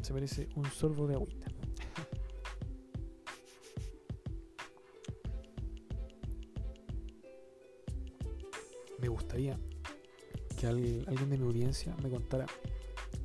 Se 0.02 0.12
merece 0.12 0.50
un 0.54 0.66
sorbo 0.66 1.06
de 1.06 1.14
agüita. 1.14 1.46
me 9.00 9.08
gustaría 9.08 9.58
que 10.60 10.66
alguien 10.66 11.30
de 11.30 11.38
mi 11.38 11.46
audiencia 11.46 11.96
me 12.02 12.10
contara, 12.10 12.44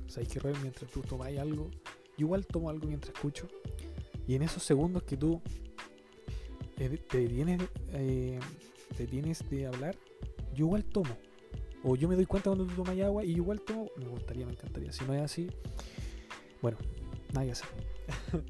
¿sabes 0.07 0.29
que 0.29 0.39
mientras 0.61 0.89
tú 0.89 1.01
tomas 1.01 1.37
algo? 1.37 1.69
igual 2.17 2.45
tomo 2.45 2.69
algo 2.69 2.87
mientras 2.87 3.13
escucho. 3.13 3.49
Y 4.27 4.35
en 4.35 4.43
esos 4.43 4.63
segundos 4.63 5.03
que 5.03 5.17
tú 5.17 5.41
te 6.87 7.27
tienes, 7.27 7.61
eh, 7.91 8.39
te 8.95 9.05
tienes 9.05 9.47
de 9.49 9.67
hablar, 9.67 9.97
yo 10.53 10.65
igual 10.65 10.85
tomo. 10.85 11.17
O 11.83 11.95
yo 11.95 12.07
me 12.07 12.15
doy 12.15 12.25
cuenta 12.25 12.49
cuando 12.49 12.65
tú 12.65 12.75
tomas 12.75 12.99
agua 12.99 13.23
y 13.23 13.31
igual 13.31 13.61
tomo. 13.61 13.89
Me 13.97 14.05
gustaría, 14.05 14.45
me 14.45 14.53
encantaría. 14.53 14.91
Si 14.91 15.03
no 15.05 15.13
es 15.13 15.21
así, 15.21 15.49
bueno, 16.61 16.77
nada 17.33 17.45
que 17.45 17.51
hacer. 17.51 17.69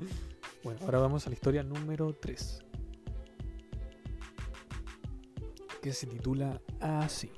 bueno, 0.64 0.80
ahora 0.84 1.00
vamos 1.00 1.26
a 1.26 1.30
la 1.30 1.36
historia 1.36 1.64
número 1.64 2.14
3. 2.14 2.64
Que 5.82 5.94
se 5.94 6.08
titula 6.08 6.62
así. 6.80 7.32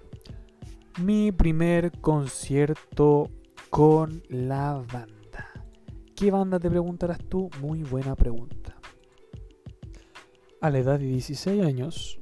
Mi 1.02 1.32
primer 1.32 1.92
concierto 2.00 3.30
con 3.70 4.24
la 4.30 4.84
banda. 4.92 5.48
¿Qué 6.16 6.32
banda 6.32 6.60
te 6.60 6.70
preguntarás 6.70 7.20
tú? 7.30 7.50
Muy 7.62 7.84
buena 7.84 8.16
pregunta 8.16 8.61
a 10.62 10.70
la 10.70 10.80
edad 10.80 11.00
de 11.00 11.08
16 11.08 11.64
años, 11.64 12.20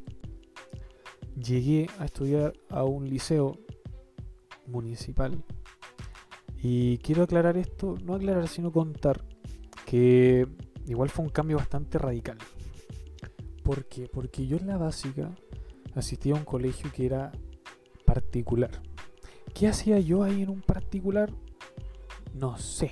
llegué 1.36 1.88
a 2.00 2.06
estudiar 2.06 2.54
a 2.70 2.84
un 2.86 3.08
liceo 3.08 3.58
municipal. 4.66 5.44
Y 6.62 6.98
quiero 7.00 7.24
aclarar 7.24 7.58
esto, 7.58 7.98
no 8.04 8.16
aclarar, 8.16 8.48
sino 8.48 8.72
contar 8.72 9.24
que 9.86 10.48
igual 10.88 11.10
fue 11.10 11.26
un 11.26 11.32
cambio 11.32 11.58
bastante 11.58 11.98
radical. 11.98 12.38
¿Por 13.64 13.86
qué? 13.86 14.08
Porque 14.08 14.48
yo 14.48 14.58
en 14.58 14.68
la 14.68 14.78
básica 14.78 15.32
asistía 15.96 16.34
a 16.34 16.38
un 16.38 16.46
colegio 16.46 16.92
que 16.94 17.06
era 17.06 17.32
particular. 18.06 18.72
¿Qué 19.54 19.68
hacía 19.68 20.00
yo 20.00 20.24
ahí 20.24 20.44
en 20.44 20.50
un 20.50 20.62
particular? 20.62 21.32
No 22.34 22.58
sé. 22.58 22.92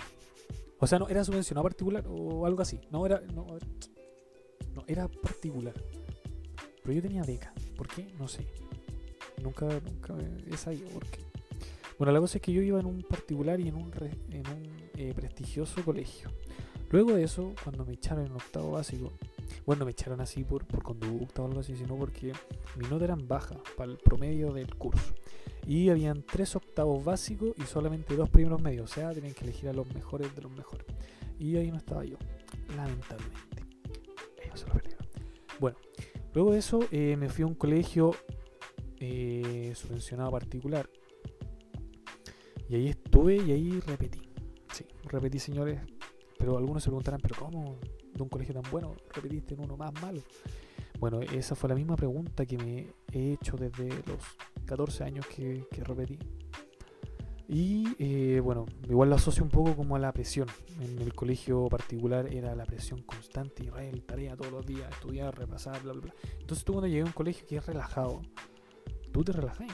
O 0.80 0.88
sea, 0.88 1.00
no 1.00 1.08
era 1.08 1.24
subvencionado 1.24 1.64
particular 1.64 2.06
o 2.08 2.46
algo 2.46 2.62
así. 2.62 2.80
No 2.92 3.06
era, 3.06 3.22
era 4.88 5.08
particular. 5.08 5.74
Pero 6.84 6.94
yo 6.94 7.02
tenía 7.02 7.24
beca. 7.24 7.54
¿Por 7.76 7.88
qué? 7.88 8.08
No 8.18 8.28
sé. 8.28 8.48
Nunca, 9.42 9.68
nunca 9.68 10.16
he 10.50 10.58
sabido 10.58 10.90
por 10.90 11.06
qué. 11.06 11.22
Bueno, 11.98 12.14
la 12.14 12.20
cosa 12.20 12.38
es 12.38 12.42
que 12.44 12.54
yo 12.54 12.62
iba 12.62 12.80
en 12.80 12.86
un 12.86 13.02
particular 13.02 13.60
y 13.60 13.70
en 13.70 13.76
un, 13.76 13.92
eh, 14.96 15.14
prestigioso 15.16 15.84
colegio. 15.84 16.30
Luego 16.92 17.14
de 17.14 17.24
eso, 17.24 17.54
cuando 17.64 17.86
me 17.86 17.94
echaron 17.94 18.26
en 18.26 18.32
octavo 18.32 18.72
básico, 18.72 19.12
bueno, 19.66 19.84
me 19.84 19.92
echaron 19.92 20.22
así 20.22 20.44
por, 20.44 20.66
por 20.66 20.84
conducta 20.84 21.42
o 21.42 21.46
algo 21.46 21.60
así, 21.60 21.76
sino 21.76 21.98
porque 21.98 22.34
mi 22.78 22.88
nota 22.88 23.06
eran 23.06 23.28
bajas 23.28 23.58
para 23.76 23.92
el 23.92 23.98
promedio 23.98 24.54
del 24.54 24.76
curso. 24.76 25.14
Y 25.66 25.90
habían 25.90 26.24
tres 26.24 26.56
octavos 26.56 27.04
básicos 27.04 27.54
y 27.58 27.64
solamente 27.64 28.16
dos 28.16 28.30
primeros 28.30 28.62
medios. 28.62 28.90
O 28.90 28.94
sea, 28.94 29.12
tenían 29.12 29.34
que 29.34 29.44
elegir 29.44 29.68
a 29.68 29.74
los 29.74 29.92
mejores 29.94 30.34
de 30.36 30.42
los 30.44 30.52
mejores. 30.52 30.86
Y 31.40 31.58
ahí 31.58 31.70
no 31.72 31.78
estaba 31.78 32.06
yo, 32.06 32.18
lamentablemente. 32.76 33.47
Bueno, 35.60 35.78
luego 36.34 36.52
de 36.52 36.60
eso 36.60 36.80
eh, 36.92 37.16
me 37.18 37.30
fui 37.30 37.44
a 37.44 37.48
un 37.48 37.56
colegio 37.56 38.12
eh, 39.00 39.72
subvencionado 39.76 40.32
particular. 40.32 40.90
Y 42.70 42.76
ahí 42.76 42.88
estuve 42.90 43.38
y 43.38 43.52
ahí 43.52 43.80
repetí. 43.80 44.22
Sí, 44.72 44.86
repetí, 45.06 45.40
señores. 45.40 45.80
Pero 46.38 46.58
algunos 46.58 46.84
se 46.84 46.90
preguntarán, 46.90 47.20
¿pero 47.22 47.36
cómo 47.36 47.80
de 48.14 48.22
un 48.22 48.30
colegio 48.30 48.54
tan 48.54 48.70
bueno 48.72 48.96
repetiste 49.14 49.56
en 49.56 49.62
uno 49.62 49.78
más 49.78 49.92
malo? 50.02 50.22
Bueno, 51.00 51.22
esa 51.22 51.56
fue 51.56 51.70
la 51.70 51.76
misma 51.76 51.96
pregunta 51.96 52.46
que 52.46 52.58
me 52.58 52.94
he 53.12 53.34
hecho 53.34 53.56
desde 53.56 53.88
los 53.88 54.24
14 54.66 55.04
años 55.04 55.26
que 55.28 55.66
repetí. 55.84 56.20
Y 57.50 57.96
eh, 58.00 58.42
bueno, 58.42 58.66
igual 58.90 59.10
lo 59.10 59.16
asocio 59.16 59.42
un 59.42 59.50
poco 59.50 59.76
como 59.76 59.96
a 59.96 60.00
la 60.00 60.12
presión. 60.12 60.48
En 60.82 61.00
el 61.00 61.14
colegio 61.14 61.68
particular 61.70 62.32
era 62.34 62.54
la 62.56 62.66
presión 62.66 63.02
constante, 63.04 63.64
Israel, 63.64 64.04
tarea 64.04 64.36
todos 64.36 64.52
los 64.52 64.66
días, 64.66 64.92
estudiar, 64.92 65.38
repasar, 65.38 65.82
bla, 65.82 65.94
bla, 65.94 66.02
bla. 66.02 66.14
Entonces 66.40 66.66
tú 66.66 66.74
cuando 66.74 66.88
llegué 66.88 67.02
a 67.02 67.06
un 67.06 67.14
colegio 67.14 67.48
que 67.48 67.56
es 67.58 67.66
relajado, 67.66 68.22
tú 69.14 69.24
te 69.24 69.32
relajás. 69.32 69.72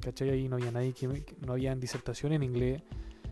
¿Cachai? 0.00 0.30
Ahí 0.30 0.48
no 0.48 0.56
había 0.56 0.70
nadie 0.70 0.92
que, 0.92 1.08
no 1.40 1.52
había 1.52 1.74
disertación 1.74 2.32
en 2.32 2.42
inglés, 2.42 2.82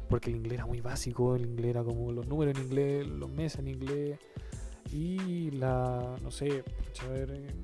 porque 0.09 0.31
el 0.31 0.37
inglés 0.37 0.55
era 0.55 0.67
muy 0.67 0.81
básico, 0.81 1.37
el 1.37 1.45
inglés 1.45 1.71
era 1.71 1.85
como 1.85 2.13
los 2.13 2.27
números 2.27 2.57
en 2.57 2.65
inglés, 2.65 3.07
los 3.07 3.31
meses 3.31 3.59
en 3.59 3.69
inglés 3.69 4.19
y 4.91 5.51
la, 5.51 6.17
no 6.23 6.31
sé, 6.31 6.65
a 7.05 7.09
ver, 7.09 7.31
eh, 7.31 7.55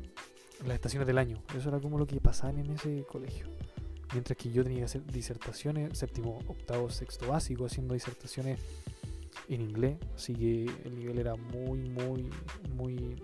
las 0.67 0.75
estaciones 0.75 1.07
del 1.07 1.17
año. 1.17 1.43
Eso 1.57 1.71
era 1.71 1.81
como 1.81 1.99
lo 1.99 2.07
que 2.07 2.21
pasaba 2.21 2.53
en 2.53 2.71
ese 2.71 3.05
colegio 3.11 3.47
mientras 4.13 4.37
que 4.37 4.51
yo 4.51 4.63
tenía 4.63 4.81
que 4.81 4.85
hacer 4.85 5.05
disertaciones, 5.07 5.99
séptimo, 5.99 6.39
octavo, 6.47 6.91
sexto 6.91 7.29
básico, 7.29 7.65
haciendo 7.67 7.95
disertaciones 7.95 8.59
en 9.49 9.61
inglés, 9.61 9.99
así 10.15 10.35
que 10.35 10.67
el 10.85 10.99
nivel 10.99 11.19
era 11.19 11.35
muy, 11.35 11.81
muy, 11.81 12.31
muy... 12.75 13.17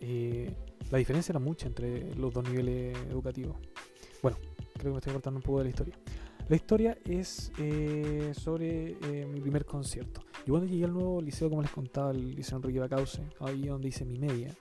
Eh, 0.00 0.50
la 0.90 0.98
diferencia 0.98 1.32
era 1.32 1.38
mucha 1.38 1.66
entre 1.66 2.14
los 2.16 2.32
dos 2.32 2.48
niveles 2.48 2.96
educativos. 3.10 3.56
Bueno, 4.22 4.36
creo 4.74 4.84
que 4.84 4.90
me 4.90 4.98
estoy 4.98 5.12
cortando 5.12 5.38
un 5.38 5.42
poco 5.42 5.58
de 5.58 5.64
la 5.64 5.70
historia. 5.70 5.94
La 6.48 6.56
historia 6.56 6.98
es 7.04 7.52
eh, 7.58 8.32
sobre 8.34 8.96
eh, 9.02 9.26
mi 9.26 9.40
primer 9.40 9.64
concierto. 9.64 10.22
Yo 10.44 10.54
cuando 10.54 10.66
llegué 10.66 10.84
al 10.84 10.92
nuevo 10.92 11.22
liceo, 11.22 11.48
como 11.48 11.62
les 11.62 11.70
contaba, 11.70 12.10
el 12.10 12.34
Liceo 12.34 12.58
Enrique 12.58 12.80
Bacause, 12.80 13.22
ahí 13.40 13.68
donde 13.68 13.88
hice 13.88 14.04
mi 14.04 14.18
media, 14.18 14.54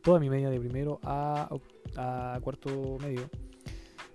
toda 0.00 0.20
mi 0.20 0.30
media 0.30 0.48
de 0.48 0.60
primero 0.60 1.00
a, 1.02 1.48
a 1.96 2.38
cuarto 2.40 2.96
medio, 3.00 3.28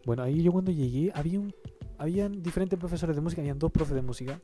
bueno, 0.06 0.24
ahí 0.24 0.42
yo 0.42 0.52
cuando 0.52 0.72
llegué, 0.72 1.12
había 1.14 1.40
un, 1.40 1.54
habían 1.98 2.42
diferentes 2.42 2.80
profesores 2.80 3.16
de 3.16 3.22
música, 3.22 3.42
habían 3.42 3.60
dos 3.60 3.72
profes 3.72 3.96
de 3.96 4.02
música, 4.02 4.40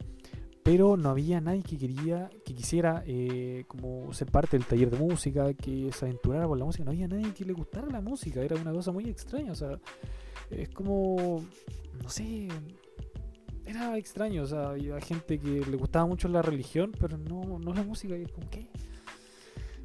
pero 0.64 0.98
no 0.98 1.10
había 1.10 1.40
nadie 1.42 1.64
que 1.64 1.78
quería, 1.78 2.30
que 2.46 2.54
quisiera 2.54 3.04
eh, 3.08 3.64
como 3.68 4.14
ser 4.14 4.30
parte 4.30 4.58
del 4.58 4.66
taller 4.66 4.90
de 4.92 4.98
música, 4.98 5.54
que 5.54 5.90
se 5.92 6.06
aventurara 6.06 6.46
por 6.48 6.58
la 6.58 6.66
música, 6.66 6.84
no 6.84 6.92
había 6.92 7.08
nadie 7.08 7.34
que 7.34 7.46
le 7.46 7.54
gustara 7.54 7.88
la 7.88 8.02
música, 8.02 8.42
era 8.42 8.56
una 8.56 8.72
cosa 8.72 8.92
muy 8.92 9.10
extraña, 9.10 9.54
o 9.54 9.56
sea, 9.56 9.80
es 10.52 10.70
como, 10.70 11.44
no 12.02 12.10
sé, 12.10 12.50
era 13.66 13.98
extraño, 13.98 14.44
o 14.44 14.48
sea, 14.48 14.70
había 14.70 15.00
gente 15.02 15.40
que 15.40 15.66
le 15.66 15.78
gustaba 15.78 16.06
mucho 16.06 16.28
la 16.28 16.42
religión, 16.42 16.92
pero 17.00 17.18
no, 17.18 17.60
no 17.60 17.74
la 17.74 17.84
música, 17.84 18.18
y 18.18 18.24
es 18.24 18.32
como, 18.32 18.50
¿qué? 18.50 18.70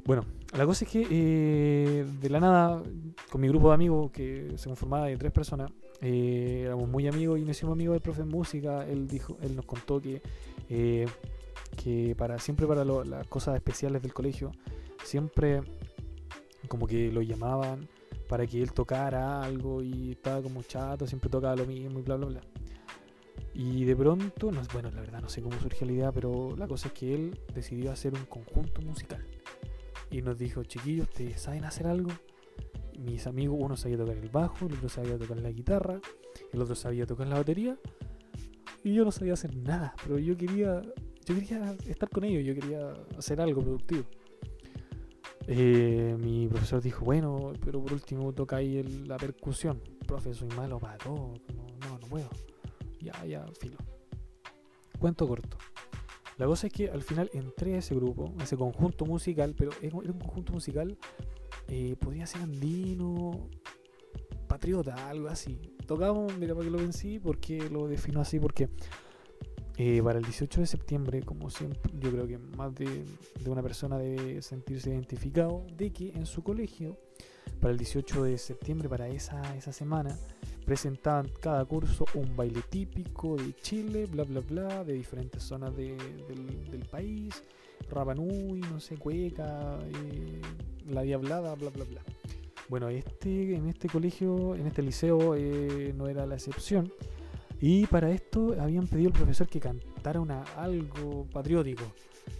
Bueno, 0.05 0.25
la 0.57 0.65
cosa 0.65 0.83
es 0.83 0.91
que 0.91 1.07
eh, 1.09 2.05
de 2.19 2.29
la 2.29 2.39
nada, 2.39 2.83
con 3.31 3.39
mi 3.39 3.47
grupo 3.47 3.69
de 3.69 3.75
amigos, 3.75 4.11
que 4.11 4.53
se 4.57 4.67
conformaba 4.67 5.07
de 5.07 5.15
tres 5.15 5.31
personas, 5.31 5.71
eh, 6.01 6.63
éramos 6.65 6.89
muy 6.89 7.07
amigos 7.07 7.39
y 7.39 7.43
nos 7.43 7.51
hicimos 7.51 7.73
amigos 7.73 7.95
del 7.95 8.01
profe 8.01 8.23
de 8.23 8.29
música. 8.29 8.85
Él 8.85 9.07
dijo, 9.07 9.37
él 9.41 9.55
nos 9.55 9.65
contó 9.65 10.01
que, 10.01 10.21
eh, 10.69 11.05
que 11.81 12.15
para 12.17 12.37
siempre 12.37 12.67
para 12.67 12.83
las 12.83 13.27
cosas 13.27 13.55
especiales 13.55 14.01
del 14.01 14.13
colegio, 14.13 14.51
siempre 15.05 15.61
como 16.67 16.85
que 16.85 17.11
lo 17.11 17.21
llamaban 17.21 17.87
para 18.27 18.45
que 18.45 18.61
él 18.61 18.73
tocara 18.73 19.41
algo 19.41 19.81
y 19.81 20.11
estaba 20.11 20.41
como 20.41 20.63
chato, 20.63 21.07
siempre 21.07 21.29
tocaba 21.29 21.55
lo 21.55 21.65
mismo 21.65 21.99
y 21.99 22.01
bla 22.01 22.15
bla 22.15 22.27
bla. 22.27 22.41
Y 23.53 23.85
de 23.85 23.95
pronto, 23.95 24.51
no, 24.51 24.61
bueno, 24.73 24.89
la 24.91 24.99
verdad 24.99 25.21
no 25.21 25.29
sé 25.29 25.41
cómo 25.41 25.57
surgió 25.59 25.87
la 25.87 25.93
idea, 25.93 26.11
pero 26.11 26.55
la 26.57 26.67
cosa 26.67 26.89
es 26.89 26.93
que 26.93 27.13
él 27.13 27.39
decidió 27.53 27.91
hacer 27.91 28.13
un 28.13 28.25
conjunto 28.25 28.81
musical. 28.81 29.25
Y 30.13 30.21
nos 30.21 30.37
dijo, 30.37 30.63
chiquillos, 30.63 31.07
¿ustedes 31.07 31.41
saben 31.41 31.65
hacer 31.65 31.87
algo? 31.87 32.11
Mis 32.99 33.25
amigos, 33.25 33.57
uno 33.59 33.75
sabía 33.75 33.97
tocar 33.97 34.15
el 34.15 34.29
bajo, 34.29 34.67
el 34.67 34.73
otro 34.73 34.87
sabía 34.87 35.17
tocar 35.17 35.37
la 35.41 35.49
guitarra, 35.49 35.99
el 36.51 36.61
otro 36.61 36.75
sabía 36.75 37.07
tocar 37.07 37.25
la 37.25 37.37
batería. 37.37 37.79
Y 38.83 38.93
yo 38.93 39.05
no 39.05 39.11
sabía 39.11 39.33
hacer 39.33 39.55
nada, 39.57 39.95
pero 40.03 40.19
yo 40.19 40.37
quería, 40.37 40.83
yo 41.25 41.33
quería 41.33 41.75
estar 41.87 42.09
con 42.09 42.25
ellos, 42.25 42.45
yo 42.45 42.53
quería 42.53 42.93
hacer 43.17 43.41
algo 43.41 43.61
productivo. 43.61 44.03
Eh, 45.47 46.15
mi 46.19 46.47
profesor 46.47 46.79
dijo, 46.79 47.03
bueno, 47.03 47.53
pero 47.65 47.81
por 47.81 47.93
último 47.93 48.31
toca 48.33 48.57
ahí 48.57 48.83
la 49.07 49.17
percusión. 49.17 49.81
Profe, 50.05 50.35
soy 50.35 50.49
malo 50.49 50.77
para 50.77 50.99
todo, 50.99 51.33
no, 51.55 51.97
no 51.99 52.07
puedo. 52.07 52.29
Ya, 53.01 53.25
ya, 53.25 53.47
filo. 53.59 53.77
Cuento 54.99 55.27
corto. 55.27 55.57
La 56.37 56.45
cosa 56.45 56.67
es 56.67 56.73
que 56.73 56.89
al 56.89 57.03
final 57.03 57.29
entré 57.33 57.75
a 57.75 57.77
ese 57.77 57.95
grupo, 57.95 58.33
a 58.39 58.43
ese 58.43 58.57
conjunto 58.57 59.05
musical, 59.05 59.53
pero 59.57 59.71
era 59.81 59.95
un 59.95 60.19
conjunto 60.19 60.53
musical, 60.53 60.97
eh, 61.67 61.95
podría 61.99 62.25
ser 62.25 62.41
andino, 62.41 63.49
patriota, 64.47 65.09
algo 65.09 65.27
así. 65.27 65.59
Tocamos, 65.85 66.35
mira 66.37 66.53
para 66.53 66.65
que 66.65 66.71
lo 66.71 66.77
vencí, 66.79 67.19
porque 67.19 67.69
lo 67.69 67.87
defino 67.87 68.21
así, 68.21 68.39
porque 68.39 68.69
eh, 69.77 70.01
para 70.03 70.19
el 70.19 70.25
18 70.25 70.61
de 70.61 70.67
septiembre, 70.67 71.23
como 71.23 71.49
siempre, 71.49 71.91
yo 71.99 72.11
creo 72.11 72.27
que 72.27 72.37
más 72.37 72.73
de, 72.75 73.03
de, 73.43 73.49
una 73.49 73.63
persona 73.63 73.97
debe 73.97 74.41
sentirse 74.41 74.91
identificado 74.91 75.65
de 75.75 75.91
que 75.91 76.09
en 76.09 76.25
su 76.25 76.43
colegio, 76.43 76.99
para 77.59 77.71
el 77.71 77.77
18 77.77 78.23
de 78.23 78.37
septiembre, 78.37 78.87
para 78.89 79.07
esa, 79.07 79.55
esa 79.55 79.73
semana, 79.73 80.17
presentaban 80.65 81.29
cada 81.41 81.63
curso 81.65 82.05
un 82.15 82.35
baile 82.35 82.61
típico 82.69 83.35
de 83.35 83.53
Chile, 83.55 84.05
bla 84.05 84.23
bla 84.23 84.41
bla, 84.41 84.83
de 84.83 84.93
diferentes 84.93 85.43
zonas 85.43 85.75
de, 85.75 85.95
del, 86.27 86.71
del, 86.71 86.85
país, 86.85 87.43
Rapanui, 87.89 88.61
no 88.61 88.79
sé, 88.79 88.97
Cueca, 88.97 89.79
eh, 89.81 90.41
La 90.89 91.01
Diablada, 91.01 91.55
bla 91.55 91.69
bla 91.69 91.83
bla. 91.85 92.01
Bueno, 92.69 92.89
este, 92.89 93.55
en 93.55 93.67
este 93.67 93.89
colegio, 93.89 94.55
en 94.55 94.67
este 94.67 94.81
liceo, 94.81 95.35
eh, 95.35 95.93
no 95.95 96.07
era 96.07 96.25
la 96.25 96.35
excepción. 96.35 96.91
Y 97.59 97.85
para 97.87 98.11
esto 98.11 98.55
habían 98.59 98.87
pedido 98.87 99.09
al 99.09 99.13
profesor 99.13 99.47
que 99.47 99.59
cantara 99.59 100.19
una, 100.19 100.43
algo 100.57 101.25
patriótico. 101.31 101.83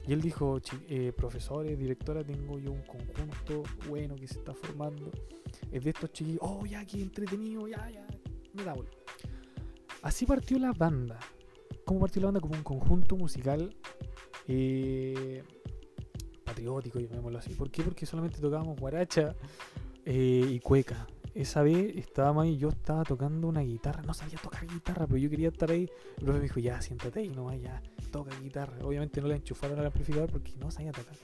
Y 0.07 0.13
él 0.13 0.21
dijo, 0.21 0.59
eh, 0.89 1.13
profesores, 1.15 1.77
directora, 1.77 2.23
tengo 2.23 2.59
yo 2.59 2.71
un 2.71 2.81
conjunto 2.81 3.63
bueno 3.87 4.15
que 4.15 4.27
se 4.27 4.39
está 4.39 4.53
formando. 4.53 5.11
Es 5.71 5.83
de 5.83 5.89
estos 5.89 6.11
chiquillos, 6.11 6.39
oh, 6.41 6.65
ya, 6.65 6.85
qué 6.85 7.01
entretenido, 7.01 7.67
ya, 7.67 7.89
ya, 7.89 8.05
me 8.53 8.63
da 8.63 8.73
vuelta. 8.73 8.97
Así 10.01 10.25
partió 10.25 10.59
la 10.59 10.73
banda. 10.73 11.19
¿Cómo 11.85 12.01
partió 12.01 12.21
la 12.21 12.27
banda? 12.27 12.41
Como 12.41 12.55
un 12.55 12.63
conjunto 12.63 13.15
musical 13.15 13.75
eh, 14.47 15.43
patriótico, 16.43 16.99
llamémoslo 16.99 17.39
así. 17.39 17.53
¿Por 17.53 17.71
qué? 17.71 17.83
Porque 17.83 18.05
solamente 18.05 18.39
tocábamos 18.39 18.79
guaracha 18.79 19.35
eh, 20.05 20.45
y 20.47 20.59
cueca. 20.59 21.07
Esa 21.33 21.63
vez 21.63 21.95
estábamos 21.95 22.43
ahí, 22.43 22.57
yo 22.57 22.69
estaba 22.69 23.03
tocando 23.03 23.47
una 23.47 23.61
guitarra, 23.61 24.03
no 24.03 24.13
sabía 24.13 24.37
tocar 24.37 24.67
guitarra, 24.67 25.07
pero 25.07 25.17
yo 25.17 25.31
quería 25.31 25.47
estar 25.47 25.71
ahí. 25.71 25.89
El 26.17 26.27
me 26.27 26.39
dijo, 26.39 26.59
ya, 26.59 26.79
siéntate 26.79 27.23
y 27.23 27.29
no, 27.29 27.51
ya, 27.55 27.81
toca 28.11 28.37
guitarra. 28.39 28.77
Obviamente 28.83 29.19
no 29.19 29.27
la 29.27 29.35
enchufaron 29.35 29.79
al 29.79 29.87
amplificador 29.87 30.29
porque 30.29 30.53
no 30.59 30.69
sabía 30.69 30.91
tocar. 30.91 31.15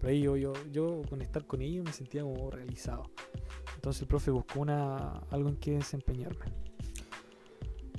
Pero 0.00 0.10
ahí 0.10 0.20
yo, 0.20 0.36
yo, 0.36 0.52
yo 0.72 1.02
con 1.08 1.22
estar 1.22 1.46
con 1.46 1.62
ellos 1.62 1.84
me 1.84 1.92
sentía 1.92 2.22
como 2.22 2.50
realizado. 2.50 3.08
Entonces 3.82 4.02
el 4.02 4.06
profe 4.06 4.30
buscó 4.30 4.60
una, 4.60 5.24
algo 5.32 5.48
en 5.48 5.56
que 5.56 5.72
desempeñarme. 5.72 6.44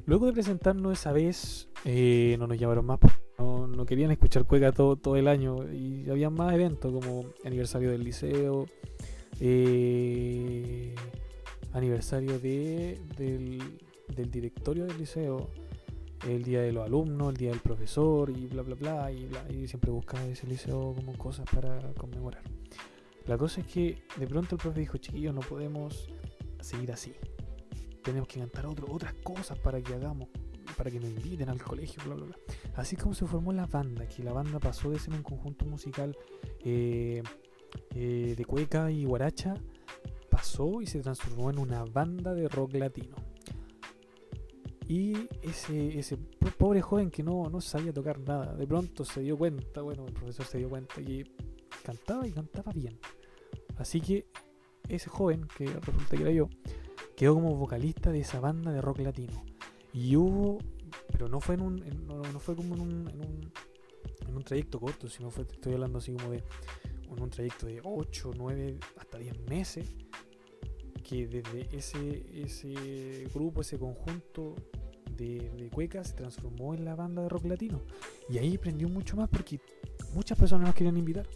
Luego 0.05 0.27
de 0.27 0.31
presentarnos 0.31 0.97
esa 0.97 1.11
vez, 1.11 1.67
eh, 1.83 2.37
no 2.39 2.47
nos 2.47 2.57
llamaron 2.57 2.85
más, 2.85 2.99
no, 3.37 3.67
no, 3.67 3.85
querían 3.85 4.09
escuchar 4.09 4.45
cueca 4.45 4.71
todo, 4.71 4.95
todo 4.95 5.17
el 5.17 5.27
año 5.27 5.69
y 5.73 6.09
había 6.09 6.29
más 6.29 6.53
eventos 6.53 6.89
como 6.89 7.25
aniversario 7.43 7.91
del 7.91 8.01
liceo, 8.01 8.65
eh, 9.41 10.95
aniversario 11.73 12.39
de, 12.39 12.97
del, 13.17 13.61
del, 14.07 14.31
directorio 14.31 14.85
del 14.85 14.97
liceo, 14.97 15.49
el 16.25 16.43
día 16.43 16.61
de 16.61 16.71
los 16.71 16.85
alumnos, 16.85 17.31
el 17.31 17.35
día 17.35 17.49
del 17.49 17.59
profesor 17.59 18.29
y 18.29 18.47
bla 18.47 18.61
bla 18.61 18.75
bla 18.75 19.11
y, 19.11 19.25
bla, 19.25 19.45
y 19.49 19.67
siempre 19.67 19.91
buscaba 19.91 20.23
ese 20.27 20.47
liceo 20.47 20.93
como 20.95 21.11
cosas 21.17 21.45
para 21.53 21.93
conmemorar. 21.95 22.52
La 23.25 23.37
cosa 23.37 23.61
es 23.61 23.67
que 23.67 24.03
de 24.17 24.27
pronto 24.27 24.55
el 24.55 24.61
profe 24.61 24.81
dijo, 24.81 24.97
chiquillos, 24.97 25.33
no 25.33 25.41
podemos 25.41 26.09
seguir 26.59 26.91
así. 26.91 27.13
Tenemos 28.03 28.27
que 28.27 28.39
cantar 28.39 28.65
otro, 28.65 28.87
otras 28.91 29.13
cosas 29.23 29.57
para 29.59 29.81
que 29.81 29.93
hagamos, 29.93 30.27
para 30.77 30.91
que 30.91 30.99
nos 30.99 31.09
inviten 31.09 31.49
al 31.49 31.61
colegio, 31.61 32.03
bla 32.05 32.15
bla 32.15 32.25
bla. 32.25 32.37
Así 32.75 32.95
como 32.97 33.13
se 33.13 33.25
formó 33.25 33.53
la 33.53 33.65
banda, 33.65 34.07
que 34.07 34.23
la 34.23 34.33
banda 34.33 34.59
pasó 34.59 34.89
de 34.89 34.99
ser 34.99 35.13
un 35.13 35.23
conjunto 35.23 35.65
musical 35.65 36.17
eh, 36.65 37.23
eh, 37.95 38.33
de 38.37 38.45
cueca 38.45 38.91
y 38.91 39.05
guaracha 39.05 39.55
pasó 40.29 40.81
y 40.81 40.87
se 40.87 40.99
transformó 40.99 41.51
en 41.51 41.59
una 41.59 41.85
banda 41.85 42.33
de 42.33 42.47
rock 42.47 42.73
latino. 42.73 43.15
Y 44.87 45.13
ese, 45.41 45.97
ese 45.97 46.17
pobre 46.17 46.81
joven 46.81 47.09
que 47.09 47.23
no, 47.23 47.49
no 47.49 47.61
sabía 47.61 47.93
tocar 47.93 48.19
nada, 48.19 48.53
de 48.55 48.67
pronto 48.67 49.05
se 49.05 49.21
dio 49.21 49.37
cuenta, 49.37 49.81
bueno, 49.81 50.05
el 50.07 50.13
profesor 50.13 50.45
se 50.45 50.57
dio 50.57 50.69
cuenta 50.69 50.95
que 50.95 51.23
cantaba 51.83 52.27
y 52.27 52.31
cantaba 52.31 52.71
bien. 52.71 52.99
Así 53.77 54.01
que 54.01 54.25
ese 54.89 55.09
joven, 55.09 55.47
que 55.57 55.65
resulta 55.67 56.15
que 56.15 56.23
era 56.23 56.31
yo, 56.31 56.49
quedó 57.15 57.35
como 57.35 57.55
vocalista 57.55 58.11
de 58.11 58.19
esa 58.19 58.39
banda 58.39 58.71
de 58.71 58.81
rock 58.81 58.99
latino. 58.99 59.43
Y 59.93 60.15
hubo, 60.15 60.59
pero 61.11 61.27
no 61.27 61.39
fue 61.39 61.55
en 61.55 61.61
un, 61.61 62.07
no, 62.07 62.39
fue 62.39 62.55
como 62.55 62.75
en 62.75 62.81
un, 62.81 63.09
en 63.09 63.19
un, 63.19 63.51
en 64.27 64.35
un 64.35 64.43
trayecto 64.43 64.79
corto, 64.79 65.07
sino 65.07 65.29
fue, 65.29 65.43
estoy 65.43 65.73
hablando 65.73 65.99
así 65.99 66.13
como 66.13 66.31
de 66.31 66.43
un 67.21 67.29
trayecto 67.29 67.67
de 67.67 67.79
8, 67.83 68.31
9, 68.35 68.79
hasta 68.97 69.17
10 69.17 69.39
meses, 69.49 69.95
que 71.03 71.27
desde 71.27 71.75
ese, 71.75 72.25
ese 72.33 73.27
grupo, 73.33 73.61
ese 73.61 73.77
conjunto 73.77 74.55
de, 75.15 75.51
de 75.51 75.69
cuecas 75.69 76.09
se 76.09 76.15
transformó 76.15 76.73
en 76.73 76.85
la 76.85 76.95
banda 76.95 77.21
de 77.21 77.29
rock 77.29 77.45
latino. 77.45 77.81
Y 78.29 78.37
ahí 78.37 78.57
prendió 78.57 78.89
mucho 78.89 79.15
más 79.15 79.29
porque 79.29 79.59
muchas 80.13 80.37
personas 80.37 80.67
nos 80.67 80.75
querían 80.75 80.97
invitar. 80.97 81.27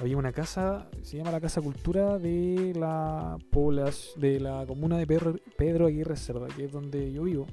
Había 0.00 0.16
una 0.16 0.32
casa, 0.32 0.88
se 1.02 1.18
llama 1.18 1.30
la 1.30 1.42
Casa 1.42 1.60
Cultura 1.60 2.18
de 2.18 2.72
la 2.74 3.36
de 4.16 4.40
la 4.40 4.64
comuna 4.66 4.96
de 4.96 5.06
Pedro, 5.06 5.36
Pedro 5.58 5.86
Aguirre 5.86 6.16
Cerda, 6.16 6.48
que 6.48 6.64
es 6.64 6.72
donde 6.72 7.12
yo 7.12 7.24
vivo. 7.24 7.46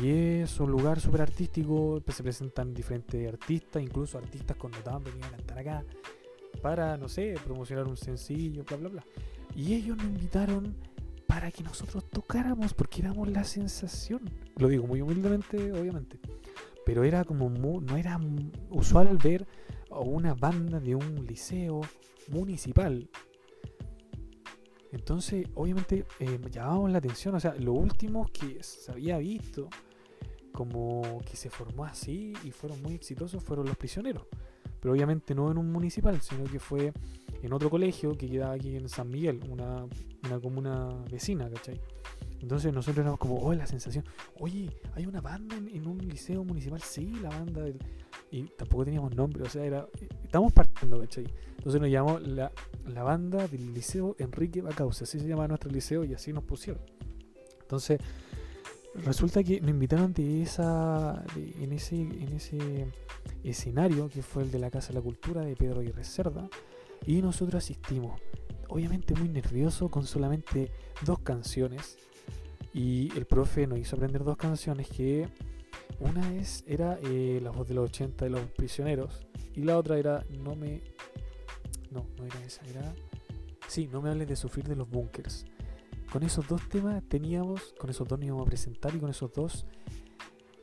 Y 0.00 0.10
es 0.10 0.60
un 0.60 0.70
lugar 0.70 1.00
súper 1.00 1.22
artístico, 1.22 2.00
se 2.06 2.22
presentan 2.22 2.72
diferentes 2.72 3.26
artistas, 3.26 3.82
incluso 3.82 4.16
artistas 4.16 4.56
connotados 4.56 5.02
venían 5.02 5.24
a 5.24 5.36
cantar 5.38 5.58
acá 5.58 5.84
para, 6.62 6.96
no 6.96 7.08
sé, 7.08 7.34
promocionar 7.44 7.88
un 7.88 7.96
sencillo, 7.96 8.62
bla, 8.64 8.76
bla, 8.76 8.88
bla. 8.88 9.04
Y 9.56 9.74
ellos 9.74 9.96
nos 9.96 10.06
invitaron 10.06 10.76
para 11.26 11.50
que 11.50 11.64
nosotros 11.64 12.04
tocáramos, 12.08 12.74
porque 12.74 13.00
éramos 13.00 13.28
la 13.28 13.42
sensación. 13.42 14.20
Lo 14.56 14.68
digo 14.68 14.86
muy 14.86 15.00
humildemente, 15.00 15.72
obviamente. 15.72 16.18
Pero 16.86 17.04
era 17.04 17.24
como, 17.24 17.50
no 17.50 17.96
era 17.98 18.18
usual 18.70 19.18
ver 19.18 19.46
una 19.90 20.32
banda 20.32 20.80
de 20.80 20.94
un 20.94 21.26
liceo 21.26 21.82
municipal. 22.28 23.10
Entonces, 24.92 25.46
obviamente, 25.54 26.06
eh, 26.20 26.40
llamábamos 26.50 26.92
la 26.92 26.98
atención. 26.98 27.34
O 27.34 27.40
sea, 27.40 27.54
lo 27.56 27.74
último 27.74 28.26
que 28.32 28.62
se 28.62 28.90
había 28.90 29.18
visto, 29.18 29.68
como 30.52 31.20
que 31.28 31.36
se 31.36 31.50
formó 31.50 31.84
así 31.84 32.32
y 32.42 32.50
fueron 32.52 32.80
muy 32.82 32.94
exitosos, 32.94 33.44
fueron 33.44 33.66
los 33.66 33.76
prisioneros 33.76 34.26
pero 34.86 34.94
obviamente 34.94 35.34
no 35.34 35.50
en 35.50 35.58
un 35.58 35.72
municipal, 35.72 36.20
sino 36.20 36.44
que 36.44 36.60
fue 36.60 36.92
en 37.42 37.52
otro 37.52 37.68
colegio 37.70 38.16
que 38.16 38.28
quedaba 38.28 38.54
aquí 38.54 38.76
en 38.76 38.88
San 38.88 39.08
Miguel, 39.08 39.40
una, 39.50 39.84
una 40.24 40.40
comuna 40.40 40.88
vecina, 41.10 41.50
¿cachai? 41.50 41.80
Entonces 42.46 42.72
nosotros 42.72 43.02
éramos 43.02 43.18
como, 43.18 43.40
oh, 43.40 43.52
la 43.54 43.66
sensación, 43.66 44.04
oye, 44.38 44.70
hay 44.94 45.04
una 45.04 45.20
banda 45.20 45.56
en, 45.56 45.84
un 45.84 45.98
liceo 45.98 46.44
municipal, 46.44 46.80
sí, 46.80 47.12
la 47.20 47.28
banda 47.28 47.62
del... 47.62 47.76
Y 48.30 48.44
tampoco 48.44 48.84
teníamos 48.84 49.16
nombre, 49.16 49.42
o 49.42 49.48
sea, 49.48 49.64
era... 49.64 49.88
Estamos 50.22 50.52
partiendo, 50.52 51.00
¿cachai? 51.00 51.26
Entonces 51.58 51.80
nos 51.80 51.90
llamamos 51.90 52.22
la, 52.22 52.52
la 52.86 53.02
banda 53.02 53.48
del 53.48 53.74
liceo 53.74 54.14
Enrique 54.20 54.62
Bacausa, 54.62 55.02
así 55.02 55.18
se 55.18 55.26
llama 55.26 55.48
nuestro 55.48 55.72
liceo 55.72 56.04
y 56.04 56.14
así 56.14 56.32
nos 56.32 56.44
pusieron. 56.44 56.80
Entonces, 57.62 57.98
resulta 58.94 59.42
que 59.42 59.60
nos 59.60 59.70
invitaron 59.70 60.12
de 60.12 60.42
esa, 60.42 61.24
en, 61.34 61.72
ese, 61.72 61.96
en 61.96 62.32
ese 62.32 62.92
escenario 63.42 64.08
que 64.08 64.22
fue 64.22 64.44
el 64.44 64.52
de 64.52 64.60
la 64.60 64.70
Casa 64.70 64.90
de 64.90 64.94
la 64.94 65.02
Cultura 65.02 65.40
de 65.40 65.56
Pedro 65.56 65.82
y 65.82 65.92
Cerda 66.04 66.48
y 67.04 67.20
nosotros 67.22 67.64
asistimos. 67.64 68.20
Obviamente 68.68 69.14
muy 69.16 69.30
nervioso 69.30 69.88
con 69.88 70.06
solamente 70.06 70.70
dos 71.04 71.18
canciones 71.18 71.98
y 72.76 73.10
el 73.16 73.24
profe 73.24 73.66
nos 73.66 73.78
hizo 73.78 73.96
aprender 73.96 74.22
dos 74.22 74.36
canciones 74.36 74.86
que 74.88 75.26
una 75.98 76.34
es 76.34 76.62
era 76.66 76.98
eh, 77.02 77.40
La 77.42 77.50
voz 77.50 77.66
de 77.66 77.72
los 77.72 77.88
80 77.88 78.26
de 78.26 78.30
los 78.30 78.40
prisioneros 78.50 79.26
y 79.54 79.62
la 79.62 79.78
otra 79.78 79.98
era 79.98 80.24
No 80.44 80.54
me... 80.54 80.82
No, 81.90 82.06
no 82.18 82.24
era 82.26 82.44
esa, 82.44 82.62
era... 82.66 82.94
Sí, 83.66 83.88
no 83.90 84.02
me 84.02 84.10
hables 84.10 84.28
de 84.28 84.36
sufrir 84.36 84.68
de 84.68 84.76
los 84.76 84.88
bunkers 84.88 85.46
con 86.12 86.22
esos 86.22 86.46
dos 86.46 86.66
temas 86.68 87.02
teníamos, 87.08 87.74
con 87.78 87.90
esos 87.90 88.06
dos 88.06 88.18
nos 88.18 88.26
íbamos 88.26 88.46
a 88.46 88.48
presentar 88.48 88.94
y 88.94 88.98
con 88.98 89.10
esos 89.10 89.32
dos 89.32 89.66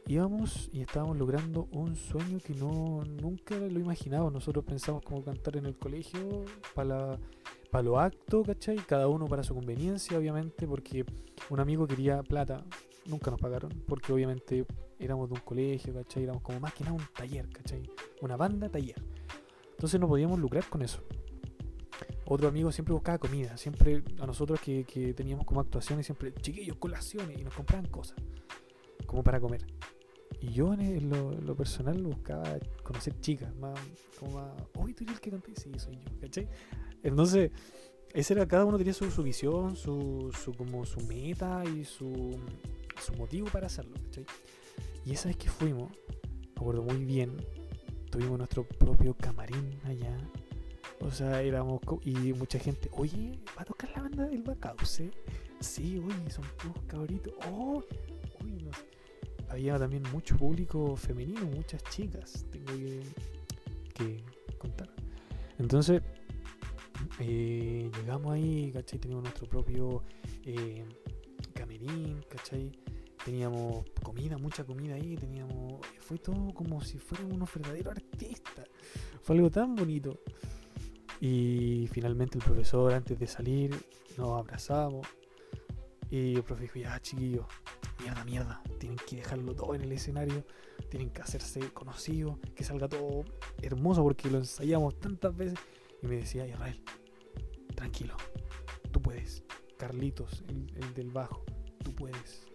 íbamos 0.08 0.70
y 0.72 0.82
estábamos 0.82 1.18
logrando 1.18 1.68
un 1.72 1.96
sueño 1.96 2.40
que 2.40 2.54
no 2.54 3.04
nunca 3.06 3.56
lo 3.58 3.80
imaginaba. 3.80 4.30
Nosotros 4.32 4.64
pensamos 4.66 5.04
como 5.04 5.24
cantar 5.24 5.58
en 5.58 5.66
el 5.66 5.78
colegio 5.78 6.46
para 6.74 7.20
para 7.20 7.20
los 7.82 7.98
actos, 7.98 8.46
¿cachai? 8.46 8.78
Cada 8.78 9.08
uno 9.08 9.26
para 9.26 9.44
su 9.44 9.56
conveniencia, 9.56 10.18
obviamente, 10.18 10.68
porque 10.68 11.06
un 11.50 11.60
amigo 11.60 11.88
quería 11.88 12.22
plata, 12.22 12.64
nunca 13.06 13.32
nos 13.32 13.40
pagaron, 13.40 13.72
porque 13.88 14.14
obviamente 14.14 14.66
éramos 15.00 15.30
de 15.30 15.36
un 15.36 15.42
colegio, 15.42 15.94
¿cachai? 15.94 16.24
Éramos 16.24 16.44
como 16.44 16.60
más 16.60 16.74
que 16.74 16.84
nada 16.84 16.96
un 16.96 17.06
taller, 17.16 17.50
¿cachai? 17.50 17.84
Una 18.22 18.38
banda 18.38 18.70
taller. 18.70 19.02
Entonces 19.72 20.00
no 20.00 20.08
podíamos 20.08 20.40
lucrar 20.40 20.66
con 20.70 20.82
eso. 20.82 21.04
Otro 22.26 22.48
amigo 22.48 22.72
siempre 22.72 22.94
buscaba 22.94 23.18
comida, 23.18 23.58
siempre 23.58 24.02
a 24.20 24.26
nosotros 24.26 24.60
que, 24.62 25.14
teníamos 25.16 25.46
como 25.46 25.60
actuaciones, 25.60 26.06
siempre 26.06 26.34
chiquillos, 26.34 26.78
colaciones, 26.78 27.38
y 27.38 27.44
nos 27.44 27.54
compraban 27.54 27.88
cosas, 27.88 28.18
como 29.06 29.24
para 29.24 29.40
comer. 29.40 29.66
Y 30.40 30.52
yo 30.52 30.74
en 30.74 31.10
lo, 31.10 31.56
personal 31.56 32.02
buscaba 32.02 32.60
conocer 32.82 33.20
chicas, 33.20 33.54
más 33.56 33.78
como 34.20 34.36
más, 34.36 34.52
uy, 34.76 34.94
tú 34.94 35.04
eres 35.04 35.16
el 35.16 35.22
que 35.22 35.32
conté, 35.32 35.56
sí, 35.56 35.72
soy 35.78 35.96
yo, 35.96 36.20
¿cachai? 36.22 36.48
Entonces, 37.04 37.52
ese 38.14 38.36
cada 38.48 38.66
uno 38.66 38.78
tenía 38.78 38.94
su, 38.94 39.24
visión, 39.24 39.76
su, 39.76 40.32
su, 40.44 40.54
como 40.54 40.86
su 40.86 41.00
meta 41.02 41.64
y 41.66 41.84
su, 41.84 42.38
su 43.02 43.14
motivo 43.16 43.48
para 43.52 43.68
hacerlo, 43.68 43.96
¿cachai? 44.06 44.26
Y 45.06 45.12
esa 45.12 45.28
vez 45.28 45.38
que 45.38 45.50
fuimos, 45.50 45.92
me 45.92 46.62
acuerdo 46.62 46.84
muy 46.84 47.04
bien, 47.04 47.36
tuvimos 48.10 48.38
nuestro 48.38 48.64
propio 48.64 49.16
camarín 49.16 49.80
allá. 49.84 50.18
O 51.02 51.12
sea, 51.12 51.42
éramos. 51.42 51.82
Y 52.06 52.34
mucha 52.34 52.60
gente, 52.60 52.90
oye, 52.94 53.40
¿va 53.58 53.64
a 53.64 53.66
tocar 53.66 53.90
la 53.92 54.04
banda 54.04 54.26
del 54.26 54.42
Bacause? 54.44 55.12
Sí, 55.60 55.98
oye, 55.98 56.30
son 56.30 56.46
todos 56.62 56.86
cabritos. 56.88 57.34
Oh, 57.52 57.84
uy, 58.44 58.54
no 58.64 58.72
Había 59.50 59.78
también 59.78 60.04
mucho 60.14 60.38
público 60.38 60.96
femenino, 60.96 61.46
muchas 61.46 61.84
chicas, 61.86 62.46
tengo 62.52 62.68
que, 62.68 63.02
que 63.94 64.24
contar. 64.58 64.90
Entonces, 65.60 66.02
eh, 67.20 67.90
llegamos 67.96 68.34
ahí, 68.34 68.72
¿cachai? 68.72 69.00
Teníamos 69.00 69.24
nuestro 69.24 69.48
propio 69.48 70.04
eh, 70.46 70.86
camerín. 71.54 72.22
Teníamos 73.24 73.86
comida, 74.02 74.38
mucha 74.38 74.66
comida 74.66 74.96
ahí, 74.96 75.16
teníamos... 75.16 75.80
Fue 76.00 76.18
todo 76.18 76.54
como 76.54 76.82
si 76.82 76.98
fuéramos 76.98 77.34
unos 77.34 77.54
verdaderos 77.54 77.96
artistas. 77.96 78.68
Fue 79.22 79.36
algo 79.36 79.50
tan 79.50 79.76
bonito. 79.76 80.20
Y 81.22 81.88
finalmente 81.92 82.38
el 82.38 82.44
profesor, 82.44 82.94
antes 82.94 83.18
de 83.18 83.28
salir, 83.28 83.72
nos 84.18 84.40
abrazamos. 84.40 85.08
Y 86.12 86.36
el 86.36 86.44
profe 86.44 86.64
dijo, 86.64 86.80
ya 86.80 87.00
chiquillos, 87.00 87.46
mierda, 88.02 88.26
mierda, 88.26 88.62
tienen 88.78 88.98
que 89.08 89.16
dejarlo 89.16 89.56
todo 89.56 89.74
en 89.74 89.82
el 89.82 89.92
escenario, 89.94 90.46
tienen 90.90 91.10
que 91.10 91.22
hacerse 91.22 91.62
conocidos, 91.72 92.38
que 92.56 92.64
salga 92.64 92.88
todo 92.90 93.24
hermoso 93.62 94.04
porque 94.04 94.30
lo 94.30 94.40
ensayamos 94.40 95.00
tantas 95.00 95.36
veces. 95.36 95.58
Y 96.04 96.08
me 96.08 96.18
decía, 96.18 96.46
Israel, 96.46 96.82
tranquilo, 97.76 98.16
tú 98.92 99.02
puedes. 99.02 99.42
Carlitos, 99.78 100.44
el, 100.50 100.94
del 100.94 101.10
bajo, 101.10 101.44
tú 101.84 101.96
puedes. 101.96 102.46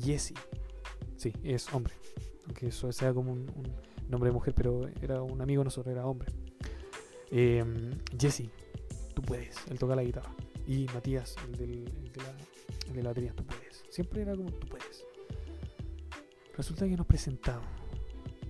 Jesse, 0.00 0.34
sí, 1.16 1.32
es 1.42 1.72
hombre. 1.74 1.94
Aunque 2.46 2.68
eso 2.68 2.90
sea 2.92 3.12
como 3.12 3.32
un, 3.32 3.46
nombre 4.08 4.30
de 4.30 4.34
mujer, 4.34 4.54
pero 4.54 4.88
era 5.02 5.22
un 5.22 5.40
amigo 5.40 5.60
de 5.60 5.64
nosotros, 5.64 5.92
era 5.92 6.06
hombre. 6.06 6.32
Em, 7.30 7.98
Jesse, 8.18 8.48
tú 9.12 9.22
puedes. 9.22 9.56
Él 9.68 9.78
toca 9.78 9.96
la 9.96 10.04
guitarra. 10.04 10.32
Y 10.66 10.86
Matías, 10.94 11.34
el, 11.46 11.56
del, 11.56 11.84
de, 11.84 12.22
la, 12.22 12.92
de 12.94 13.02
la 13.02 13.10
batería, 13.10 13.34
tú 13.34 13.44
puedes. 13.44 13.84
Siempre 13.90 14.22
era 14.22 14.36
como 14.36 14.50
tú 14.52 14.68
puedes. 14.68 15.04
Resulta 16.56 16.86
que 16.86 16.96
nos 16.96 17.06
presentamos. 17.06 17.66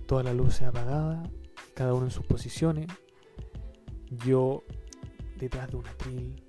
Toda 0.05 0.21
la 0.21 0.33
luz 0.33 0.61
apagada, 0.61 1.23
cada 1.73 1.95
uno 1.95 2.05
en 2.05 2.11
sus 2.11 2.25
posiciones 2.25 2.87
yo 4.25 4.63
detrás 5.37 5.69
de 5.69 5.77
un 5.77 5.87
atril, 5.87 6.43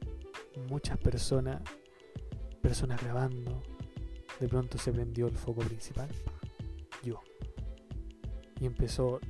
muchas 0.68 0.98
personas, 0.98 1.62
personas 2.60 3.02
grabando, 3.02 3.62
de 4.40 4.48
pronto 4.48 4.78
se 4.78 4.92
prendió 4.92 5.26
el 5.26 5.36
foco 5.36 5.62
principal, 5.62 6.08
yo. 7.02 7.22
Y 8.60 8.66
empezó 8.66 9.20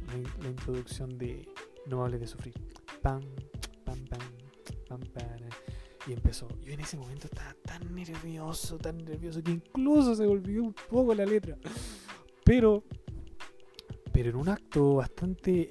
la, 0.40 0.48
introducción 0.48 1.18
de 1.18 1.48
No 1.86 2.04
hables 2.04 2.20
de 2.20 2.26
sufrir. 2.26 2.54
Pam, 3.02 3.20
pam, 3.84 4.04
pam, 4.06 4.20
pam, 4.88 5.00
pam. 5.00 5.26
Y 6.06 6.12
empezó. 6.12 6.48
Yo 6.64 6.72
en 6.72 6.80
ese 6.80 6.96
momento 6.96 7.26
estaba 7.26 7.54
tan 7.64 7.92
nervioso, 7.94 8.78
tan 8.78 8.98
nervioso, 8.98 9.42
que 9.42 9.50
incluso 9.50 10.14
se 10.14 10.24
volvió 10.26 10.62
un 10.62 10.72
poco 10.72 11.14
la 11.14 11.26
letra. 11.26 11.58
Pero, 12.44 12.84
pero 14.12 14.30
en 14.30 14.36
un 14.36 14.48
acto 14.48 14.94
bastante 14.94 15.68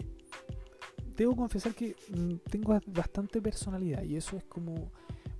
debo 1.15 1.35
confesar 1.35 1.73
que 1.73 1.95
mm, 2.09 2.35
tengo 2.49 2.79
bastante 2.87 3.41
personalidad 3.41 4.03
y 4.03 4.15
eso 4.15 4.37
es 4.37 4.43
como 4.45 4.91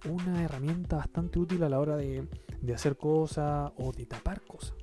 una 0.10 0.44
herramienta 0.44 0.98
bastante 0.98 1.40
útil 1.40 1.64
a 1.64 1.70
la 1.70 1.80
hora 1.80 1.98
de, 1.98 2.28
hacer 2.74 2.98
cosas 2.98 3.72
o 3.78 3.92
de 3.92 4.06
tapar 4.06 4.42
cosas. 4.42 4.76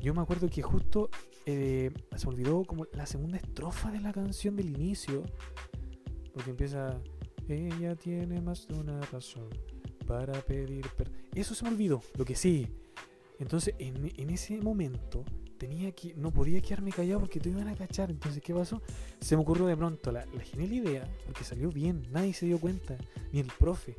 Yo 0.00 0.14
me 0.14 0.20
acuerdo 0.20 0.48
que 0.48 0.62
justo 0.62 1.10
eh, 1.46 1.90
se 2.16 2.26
me 2.26 2.34
olvidó 2.34 2.64
como 2.64 2.86
la 2.92 3.06
segunda 3.06 3.36
estrofa 3.38 3.90
de 3.90 4.00
la 4.00 4.12
canción 4.12 4.56
del 4.56 4.68
inicio, 4.68 5.24
porque 6.32 6.50
empieza, 6.50 7.00
ella 7.48 7.94
tiene 7.96 8.40
más 8.40 8.66
de 8.66 8.74
una 8.74 9.00
razón 9.00 9.48
para 10.06 10.32
pedir 10.42 10.86
perdón. 10.96 11.16
Eso 11.34 11.54
se 11.54 11.64
me 11.64 11.70
olvidó, 11.70 12.00
lo 12.16 12.24
que 12.24 12.34
sí. 12.34 12.68
Entonces, 13.38 13.74
en, 13.78 14.12
en 14.16 14.30
ese 14.30 14.60
momento, 14.60 15.24
tenía 15.62 15.92
que, 15.92 16.12
no 16.16 16.32
podía 16.32 16.60
quedarme 16.60 16.90
callado 16.90 17.20
porque 17.20 17.38
te 17.38 17.48
iban 17.48 17.68
a 17.68 17.76
cachar. 17.76 18.10
Entonces, 18.10 18.42
¿qué 18.42 18.52
pasó? 18.52 18.82
Se 19.20 19.36
me 19.36 19.42
ocurrió 19.42 19.66
de 19.66 19.76
pronto 19.76 20.10
la, 20.10 20.26
genial 20.42 20.72
idea, 20.72 21.08
porque 21.24 21.44
salió 21.44 21.70
bien, 21.70 22.02
nadie 22.10 22.34
se 22.34 22.46
dio 22.46 22.58
cuenta, 22.58 22.96
ni 23.32 23.38
el 23.38 23.46
profe. 23.46 23.94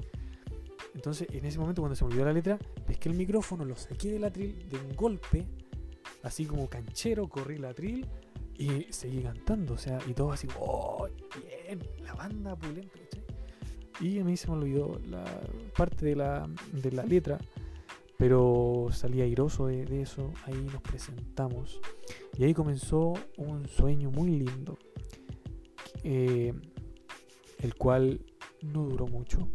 Entonces, 0.94 1.30
en 1.32 1.46
ese 1.46 1.60
momento, 1.60 1.82
cuando 1.82 1.96
se 1.96 2.04
me 2.04 2.10
olvidó 2.10 2.26
la 2.26 2.34
letra, 2.34 2.60
pesqué 2.86 3.08
el 3.08 3.16
micrófono, 3.16 3.64
lo 3.64 3.78
saqué 3.78 4.12
del 4.12 4.26
atril 4.26 4.68
de 4.70 4.78
un 4.78 4.94
golpe, 4.94 5.46
así 6.24 6.46
como 6.46 6.68
canchero, 6.68 7.30
corrí 7.30 7.56
el 7.56 7.64
atril 7.64 8.06
y 8.58 8.86
seguí 8.90 9.22
cantando. 9.22 9.76
O 9.76 9.78
sea, 9.78 10.00
y 10.06 10.14
todo 10.14 10.34
así, 10.34 10.50
¡oh! 10.60 11.08
Bien, 11.66 11.80
la 12.04 12.14
banda 12.14 12.58
pulenta, 12.58 13.00
Y 14.02 14.20
a 14.20 14.26
mí 14.26 14.36
se 14.36 14.48
me 14.48 14.56
olvidó 14.56 15.00
la 15.08 15.24
parte 15.78 16.08
de 16.08 16.18
la, 16.18 16.46
de 16.74 16.92
la 16.92 17.06
letra 17.06 17.40
pero 18.18 18.88
salí 18.92 19.22
airoso 19.22 19.68
de, 19.68 20.02
eso, 20.02 20.32
ahí 20.46 20.68
nos 20.72 20.82
presentamos 20.82 21.80
y 22.38 22.44
ahí 22.44 22.54
comenzó 22.54 23.14
un 23.38 23.68
sueño 23.68 24.12
muy 24.12 24.32
lindo, 24.32 24.78
eh, 26.04 26.54
el 27.60 27.76
cual 27.76 28.22
no 28.62 28.84
duró 28.86 29.08
mucho, 29.08 29.50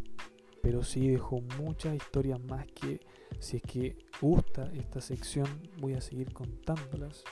pero 0.61 0.83
sí 0.83 1.07
dejó 1.07 1.41
muchas 1.57 1.95
historias 1.95 2.39
más 2.43 2.67
que 2.67 2.99
si 3.39 3.57
es 3.57 3.63
que 3.63 3.97
gusta 4.21 4.69
esta 4.75 5.01
sección 5.01 5.47
voy 5.79 5.93
a 5.93 6.01
seguir 6.01 6.33
contándolas. 6.33 7.23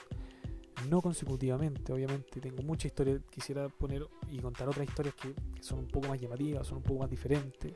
No 0.88 1.02
consecutivamente, 1.02 1.92
obviamente 1.92 2.40
tengo 2.40 2.62
mucha 2.62 2.86
historia, 2.86 3.20
quisiera 3.30 3.68
poner 3.68 4.06
y 4.30 4.38
contar 4.38 4.68
otras 4.68 4.88
historias 4.88 5.14
que 5.16 5.34
son 5.60 5.80
un 5.80 5.88
poco 5.88 6.08
más 6.08 6.20
llamativas, 6.20 6.66
son 6.66 6.78
un 6.78 6.84
poco 6.84 7.00
más 7.00 7.10
diferentes. 7.10 7.72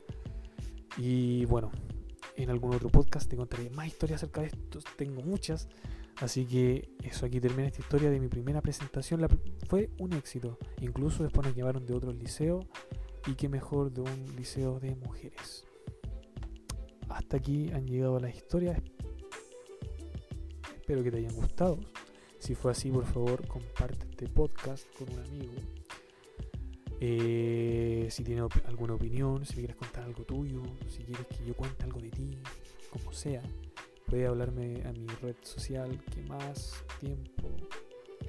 Y 0.97 1.43
bueno, 1.45 1.69
en 2.35 2.49
algún 2.49 2.73
otro 2.73 2.89
podcast 2.89 3.29
te 3.29 3.35
contaré 3.35 3.69
más 3.69 3.87
historias 3.87 4.21
acerca 4.21 4.41
de 4.41 4.47
esto. 4.47 4.79
Tengo 4.97 5.21
muchas. 5.21 5.67
Así 6.17 6.45
que 6.45 6.89
eso, 7.03 7.25
aquí 7.25 7.39
termina 7.39 7.67
esta 7.67 7.81
historia 7.81 8.09
de 8.09 8.19
mi 8.19 8.27
primera 8.27 8.61
presentación. 8.61 9.27
fue 9.67 9.89
un 9.99 10.13
éxito. 10.13 10.57
Incluso 10.81 11.23
después 11.23 11.47
nos 11.47 11.55
llevaron 11.55 11.85
de 11.85 11.93
otro 11.93 12.11
liceo. 12.11 12.67
Y 13.27 13.35
qué 13.35 13.49
mejor 13.49 13.91
de 13.91 14.01
un 14.01 14.35
liceo 14.35 14.79
de 14.79 14.95
mujeres. 14.95 15.65
Hasta 17.09 17.37
aquí 17.37 17.71
han 17.71 17.87
llegado 17.87 18.19
las 18.19 18.35
historias. 18.35 18.81
Espero 20.75 21.03
que 21.03 21.11
te 21.11 21.17
hayan 21.17 21.35
gustado. 21.35 21.79
Si 22.39 22.55
fue 22.55 22.71
así, 22.71 22.91
por 22.91 23.05
favor, 23.05 23.47
comparte 23.47 24.05
este 24.09 24.27
podcast 24.27 24.85
con 24.97 25.13
un 25.13 25.19
amigo 25.19 25.53
eh, 27.05 27.92
si 28.11 28.23
tienes 28.23 28.45
alguna 28.65 28.95
opinión, 28.95 29.45
si 29.45 29.55
quieres 29.55 29.75
contar 29.75 30.03
algo 30.03 30.23
tuyo, 30.23 30.63
si 30.87 31.03
quieres 31.03 31.27
que 31.27 31.45
yo 31.45 31.53
cuente 31.55 31.83
algo 31.83 31.99
de 31.99 32.09
ti, 32.09 32.37
como 32.89 33.11
sea, 33.11 33.41
puedes 34.07 34.27
hablarme 34.27 34.83
a 34.85 34.91
mi 34.91 35.07
red 35.21 35.35
social 35.43 35.99
que 36.13 36.21
más 36.23 36.83
tiempo 36.99 37.49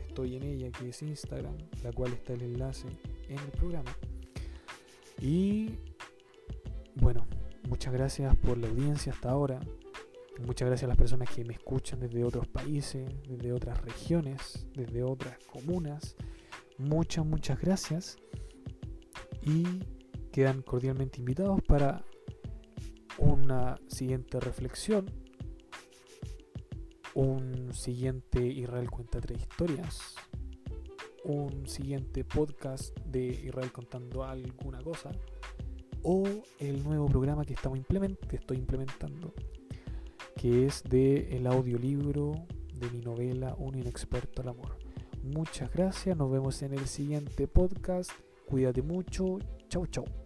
estoy 0.07 0.37
en 0.37 0.43
ella, 0.45 0.71
que 0.71 0.89
es 0.89 1.03
Instagram, 1.03 1.57
la 1.83 1.93
cual 1.93 2.13
está 2.13 2.35
el 2.35 2.43
enlace 2.43 2.89
en 3.29 3.39
el 3.39 3.51
programa. 3.53 3.97
Y 5.21 5.79
bueno, 6.97 7.27
muchas 7.69 7.93
gracias 7.93 8.37
por 8.37 8.59
la 8.59 8.69
audiencia 8.69 9.13
hasta 9.13 9.31
ahora. 9.31 9.61
Muchas 10.47 10.69
gracias 10.69 10.85
a 10.85 10.89
las 10.89 10.99
personas 10.99 11.31
que 11.31 11.45
me 11.45 11.55
escuchan 11.55 12.01
desde 12.01 12.25
otros 12.25 12.49
países, 12.49 13.09
desde 13.29 13.53
otras 13.53 13.81
regiones, 13.83 14.67
desde 14.75 15.03
otras 15.03 15.39
comunas. 15.47 16.17
Muchas, 16.77 17.25
muchas 17.25 17.61
gracias 17.61 18.17
y 19.45 19.65
quedan 20.33 20.63
cordialmente 20.63 21.21
invitados 21.21 21.61
para 21.63 22.05
una 23.19 23.77
siguiente 23.89 24.41
reflexión 24.41 25.07
un 27.15 27.73
siguiente 27.73 28.45
Israel 28.45 28.91
cuenta 28.91 29.21
tres 29.21 29.41
historias, 29.41 30.17
un 31.23 31.67
siguiente 31.67 32.25
podcast 32.25 32.97
de 33.07 33.27
Israel 33.27 33.71
contando 33.71 34.25
alguna 34.25 34.83
cosa, 34.83 35.13
o 36.03 36.25
el 36.59 36.83
nuevo 36.83 37.07
programa 37.07 37.45
que, 37.45 37.55
estamos 37.55 37.79
que 38.29 38.37
estoy 38.37 38.59
implementando, 38.59 39.33
que 40.37 40.67
es 40.67 40.83
de 40.83 41.37
el 41.37 41.47
audiolibro 41.47 42.33
de 42.75 42.91
mi 42.91 43.01
novela 43.01 43.55
Un 43.57 43.79
inexperto 43.79 44.43
al 44.43 44.49
amor. 44.49 44.77
Muchas 45.23 45.73
gracias, 45.73 46.17
nos 46.17 46.31
vemos 46.31 46.61
en 46.63 46.75
el 46.75 46.87
siguiente 46.87 47.47
podcast. 47.47 48.11
Cuídate 48.47 48.83
mucho. 48.83 49.39
Chau, 49.69 49.87
chau. 49.87 50.24